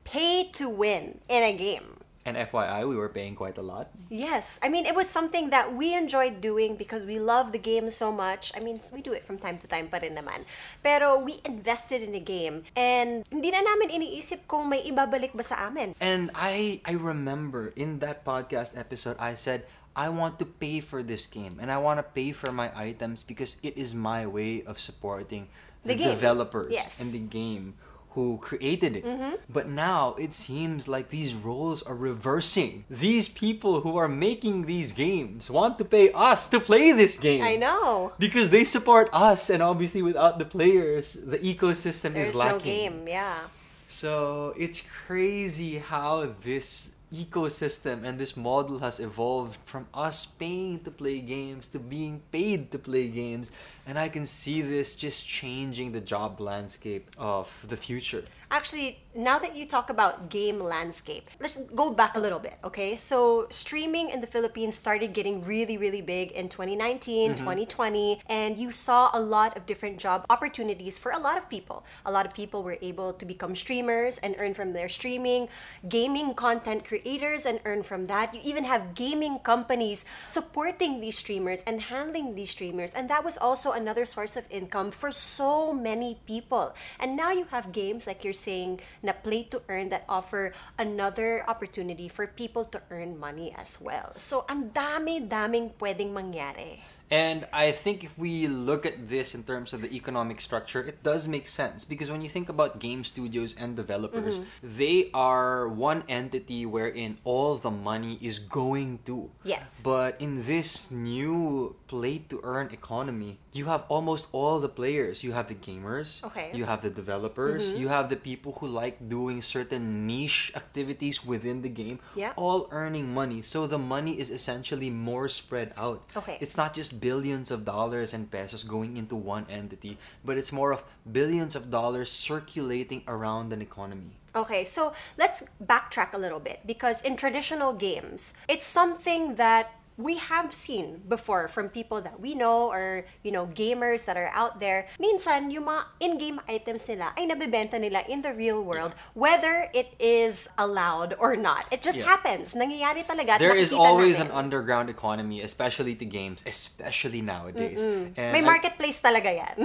pay 0.04 0.48
to 0.52 0.70
win 0.70 1.20
in 1.28 1.42
a 1.44 1.52
game. 1.52 1.97
And 2.28 2.36
FYI, 2.36 2.84
we 2.84 2.92
were 2.92 3.08
paying 3.08 3.32
quite 3.32 3.56
a 3.56 3.64
lot. 3.64 3.88
Yes. 4.12 4.60
I 4.60 4.68
mean, 4.68 4.84
it 4.84 4.92
was 4.92 5.08
something 5.08 5.48
that 5.48 5.72
we 5.72 5.96
enjoyed 5.96 6.44
doing 6.44 6.76
because 6.76 7.08
we 7.08 7.16
love 7.16 7.56
the 7.56 7.58
game 7.58 7.88
so 7.88 8.12
much. 8.12 8.52
I 8.52 8.60
mean, 8.60 8.76
we 8.92 9.00
do 9.00 9.16
it 9.16 9.24
from 9.24 9.40
time 9.40 9.56
to 9.58 9.66
time 9.66 9.88
pa 9.88 9.96
rin 10.04 10.12
naman. 10.12 10.44
Pero 10.84 11.16
we 11.24 11.40
invested 11.48 12.04
in 12.04 12.12
the 12.12 12.20
game 12.20 12.68
and 12.76 13.24
hindi 13.32 13.48
na 13.48 13.64
namin 13.64 13.88
iniisip 13.88 14.44
kung 14.44 14.68
may 14.68 14.84
ibabalik 14.84 15.32
ba 15.32 15.40
sa 15.40 15.72
amin. 15.72 15.96
And 16.04 16.28
I 16.36 16.84
I 16.84 16.92
remember 17.00 17.72
in 17.80 18.04
that 18.04 18.28
podcast 18.28 18.76
episode 18.76 19.16
I 19.16 19.32
said 19.32 19.64
I 19.96 20.12
want 20.12 20.36
to 20.38 20.46
pay 20.46 20.84
for 20.84 21.00
this 21.00 21.24
game 21.24 21.56
and 21.58 21.72
I 21.72 21.80
want 21.80 21.96
to 21.98 22.06
pay 22.06 22.30
for 22.36 22.52
my 22.52 22.68
items 22.76 23.24
because 23.24 23.56
it 23.64 23.74
is 23.80 23.96
my 23.96 24.28
way 24.28 24.60
of 24.68 24.76
supporting 24.76 25.48
the, 25.82 25.96
The 25.96 26.12
developers 26.12 26.70
Yes. 26.76 27.00
and 27.00 27.10
the 27.10 27.22
game 27.24 27.74
who 28.10 28.38
created 28.40 28.96
it. 28.96 29.04
Mm-hmm. 29.04 29.34
But 29.48 29.68
now 29.68 30.14
it 30.18 30.34
seems 30.34 30.88
like 30.88 31.10
these 31.10 31.34
roles 31.34 31.82
are 31.82 31.94
reversing. 31.94 32.84
These 32.90 33.28
people 33.28 33.82
who 33.82 33.96
are 33.96 34.08
making 34.08 34.64
these 34.64 34.92
games 34.92 35.50
want 35.50 35.78
to 35.78 35.84
pay 35.84 36.10
us 36.12 36.48
to 36.48 36.60
play 36.60 36.92
this 36.92 37.18
game. 37.18 37.42
I 37.42 37.56
know. 37.56 38.12
Because 38.18 38.50
they 38.50 38.64
support 38.64 39.08
us 39.12 39.50
and 39.50 39.62
obviously 39.62 40.02
without 40.02 40.38
the 40.38 40.44
players, 40.44 41.12
the 41.14 41.38
ecosystem 41.38 42.14
There's 42.14 42.28
is 42.28 42.34
no 42.34 42.40
lacking. 42.40 42.60
game. 42.60 43.08
Yeah. 43.08 43.38
So 43.86 44.54
it's 44.58 44.82
crazy 45.06 45.78
how 45.78 46.34
this 46.42 46.92
ecosystem 47.12 48.04
and 48.04 48.18
this 48.18 48.36
model 48.36 48.78
has 48.80 49.00
evolved 49.00 49.58
from 49.64 49.86
us 49.94 50.26
paying 50.26 50.80
to 50.80 50.90
play 50.90 51.20
games 51.20 51.68
to 51.68 51.78
being 51.78 52.20
paid 52.30 52.70
to 52.72 52.78
play 52.78 53.08
games. 53.08 53.50
And 53.86 53.98
I 53.98 54.08
can 54.08 54.26
see 54.26 54.60
this 54.62 54.94
just 54.94 55.26
changing 55.26 55.92
the 55.92 56.00
job 56.00 56.40
landscape 56.40 57.10
of 57.16 57.64
the 57.68 57.76
future. 57.76 58.24
Actually, 58.50 59.04
now 59.14 59.38
that 59.38 59.56
you 59.56 59.66
talk 59.66 59.90
about 59.90 60.30
game 60.30 60.58
landscape, 60.58 61.28
let's 61.40 61.58
go 61.74 61.90
back 61.90 62.16
a 62.16 62.20
little 62.20 62.38
bit, 62.38 62.56
okay? 62.64 62.96
So, 62.96 63.46
streaming 63.50 64.08
in 64.08 64.20
the 64.20 64.26
Philippines 64.26 64.74
started 64.74 65.12
getting 65.12 65.42
really, 65.42 65.76
really 65.76 66.00
big 66.00 66.30
in 66.32 66.48
2019, 66.48 67.34
2020, 67.34 67.66
mm-hmm. 67.66 68.32
and 68.32 68.56
you 68.56 68.70
saw 68.70 69.10
a 69.12 69.20
lot 69.20 69.56
of 69.56 69.66
different 69.66 69.98
job 69.98 70.24
opportunities 70.30 70.98
for 70.98 71.12
a 71.12 71.18
lot 71.18 71.36
of 71.36 71.50
people. 71.50 71.84
A 72.06 72.12
lot 72.12 72.24
of 72.24 72.32
people 72.32 72.62
were 72.62 72.78
able 72.80 73.12
to 73.12 73.26
become 73.26 73.54
streamers 73.54 74.18
and 74.18 74.34
earn 74.38 74.54
from 74.54 74.72
their 74.72 74.88
streaming, 74.88 75.48
gaming 75.88 76.32
content 76.32 76.86
creators 76.86 77.44
and 77.44 77.60
earn 77.64 77.82
from 77.82 78.06
that. 78.06 78.32
You 78.32 78.40
even 78.44 78.64
have 78.64 78.94
gaming 78.94 79.40
companies 79.40 80.06
supporting 80.22 81.00
these 81.00 81.18
streamers 81.18 81.62
and 81.66 81.82
handling 81.82 82.34
these 82.34 82.50
streamers, 82.50 82.94
and 82.94 83.10
that 83.10 83.24
was 83.24 83.36
also 83.36 83.72
another 83.72 84.06
source 84.06 84.36
of 84.36 84.46
income 84.48 84.90
for 84.90 85.10
so 85.10 85.74
many 85.74 86.20
people. 86.24 86.74
And 86.98 87.16
now 87.16 87.32
you 87.32 87.44
have 87.50 87.72
games 87.72 88.06
like 88.06 88.24
you're 88.24 88.37
saying 88.38 88.78
na 89.02 89.10
play 89.10 89.42
to 89.50 89.58
earn 89.66 89.90
that 89.90 90.06
offer 90.06 90.54
another 90.78 91.42
opportunity 91.50 92.06
for 92.06 92.30
people 92.30 92.62
to 92.70 92.78
earn 92.94 93.18
money 93.18 93.50
as 93.58 93.82
well. 93.82 94.14
So 94.14 94.46
ang 94.46 94.70
dami-daming 94.70 95.74
pwedeng 95.82 96.14
mangyari. 96.14 96.86
And 97.10 97.48
I 97.52 97.72
think 97.72 98.04
if 98.04 98.18
we 98.18 98.46
look 98.46 98.84
at 98.84 99.08
this 99.08 99.34
in 99.34 99.42
terms 99.42 99.72
of 99.72 99.80
the 99.80 99.92
economic 99.94 100.40
structure, 100.40 100.80
it 100.84 101.02
does 101.02 101.26
make 101.26 101.48
sense 101.48 101.84
because 101.84 102.10
when 102.10 102.20
you 102.20 102.28
think 102.28 102.48
about 102.48 102.78
game 102.78 103.02
studios 103.02 103.54
and 103.56 103.74
developers, 103.74 104.40
mm-hmm. 104.40 104.76
they 104.76 105.10
are 105.14 105.68
one 105.68 106.04
entity 106.08 106.66
wherein 106.66 107.16
all 107.24 107.54
the 107.56 107.70
money 107.70 108.18
is 108.20 108.38
going 108.38 109.00
to. 109.06 109.30
Yes. 109.42 109.80
But 109.82 110.20
in 110.20 110.44
this 110.44 110.90
new 110.90 111.76
play 111.86 112.18
to 112.28 112.40
earn 112.44 112.68
economy, 112.72 113.38
you 113.58 113.66
have 113.66 113.84
almost 113.88 114.28
all 114.32 114.60
the 114.60 114.68
players. 114.68 115.24
You 115.26 115.32
have 115.32 115.48
the 115.48 115.58
gamers, 115.58 116.22
Okay. 116.24 116.50
you 116.54 116.64
have 116.64 116.80
the 116.82 116.90
developers, 116.90 117.70
mm-hmm. 117.70 117.80
you 117.82 117.88
have 117.88 118.08
the 118.08 118.16
people 118.16 118.52
who 118.58 118.68
like 118.68 119.08
doing 119.08 119.42
certain 119.42 120.06
niche 120.06 120.52
activities 120.54 121.26
within 121.26 121.62
the 121.62 121.68
game, 121.68 121.98
Yeah. 122.14 122.32
all 122.36 122.68
earning 122.70 123.12
money. 123.12 123.42
So 123.42 123.66
the 123.66 123.78
money 123.78 124.14
is 124.18 124.30
essentially 124.30 124.90
more 124.90 125.26
spread 125.28 125.74
out. 125.76 126.06
Okay. 126.16 126.38
It's 126.40 126.56
not 126.56 126.72
just 126.72 127.00
billions 127.00 127.50
of 127.50 127.64
dollars 127.64 128.14
and 128.14 128.30
pesos 128.30 128.62
going 128.62 128.96
into 128.96 129.16
one 129.16 129.44
entity, 129.50 129.98
but 130.24 130.38
it's 130.38 130.52
more 130.52 130.72
of 130.72 130.84
billions 131.10 131.56
of 131.58 131.70
dollars 131.70 132.10
circulating 132.10 133.02
around 133.08 133.52
an 133.52 133.60
economy. 133.60 134.14
Okay, 134.36 134.62
so 134.62 134.92
let's 135.16 135.42
backtrack 135.58 136.14
a 136.14 136.18
little 136.18 136.38
bit 136.38 136.60
because 136.64 137.02
in 137.02 137.16
traditional 137.16 137.72
games, 137.72 138.34
it's 138.46 138.64
something 138.64 139.34
that 139.34 139.72
we 139.98 140.14
have 140.14 140.54
seen 140.54 141.02
before 141.10 141.50
from 141.50 141.66
people 141.68 141.98
that 142.00 142.22
we 142.22 142.30
know 142.32 142.70
or, 142.70 143.02
you 143.26 143.34
know, 143.34 143.50
gamers 143.50 144.06
that 144.06 144.14
are 144.16 144.30
out 144.30 144.62
there. 144.62 144.86
Minsan, 144.94 145.50
yung 145.50 145.66
mga 145.66 145.82
in-game 145.98 146.38
items 146.46 146.86
nila 146.86 147.10
ay 147.18 147.26
nabibenta 147.26 147.82
nila 147.82 148.06
in 148.06 148.22
the 148.22 148.30
real 148.30 148.62
world, 148.62 148.94
whether 149.18 149.66
it 149.74 149.98
is 149.98 150.46
allowed 150.54 151.18
or 151.18 151.34
not. 151.34 151.66
It 151.74 151.82
just 151.82 151.98
Yeah. 151.98 152.14
happens. 152.14 152.54
Nangyayari 152.54 153.02
talaga. 153.02 153.42
There 153.42 153.58
is 153.58 153.74
always 153.74 154.22
natin. 154.22 154.30
an 154.30 154.46
underground 154.46 154.86
economy, 154.86 155.42
especially 155.42 155.98
to 155.98 156.06
games, 156.06 156.46
especially 156.46 157.18
nowadays. 157.18 157.82
And 157.82 158.14
May 158.14 158.38
I- 158.38 158.46
marketplace 158.46 159.02
talaga 159.02 159.34
yan. 159.34 159.56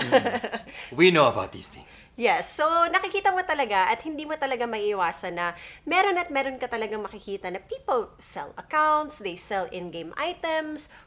we 0.98 1.14
know 1.14 1.30
about 1.30 1.54
these 1.54 1.70
things. 1.70 2.10
Yes. 2.18 2.50
So, 2.50 2.66
nakikita 2.90 3.30
mo 3.30 3.46
talaga 3.46 3.86
at 3.94 4.02
hindi 4.02 4.26
mo 4.26 4.34
talaga 4.34 4.66
maiiwasan 4.66 5.38
na 5.38 5.54
meron 5.86 6.18
at 6.18 6.34
meron 6.34 6.58
ka 6.58 6.66
talaga 6.66 6.98
makikita 6.98 7.54
na 7.54 7.62
people 7.62 8.18
sell 8.18 8.50
accounts, 8.58 9.22
they 9.22 9.38
sell 9.38 9.70
in-game 9.70 10.10
items 10.18 10.23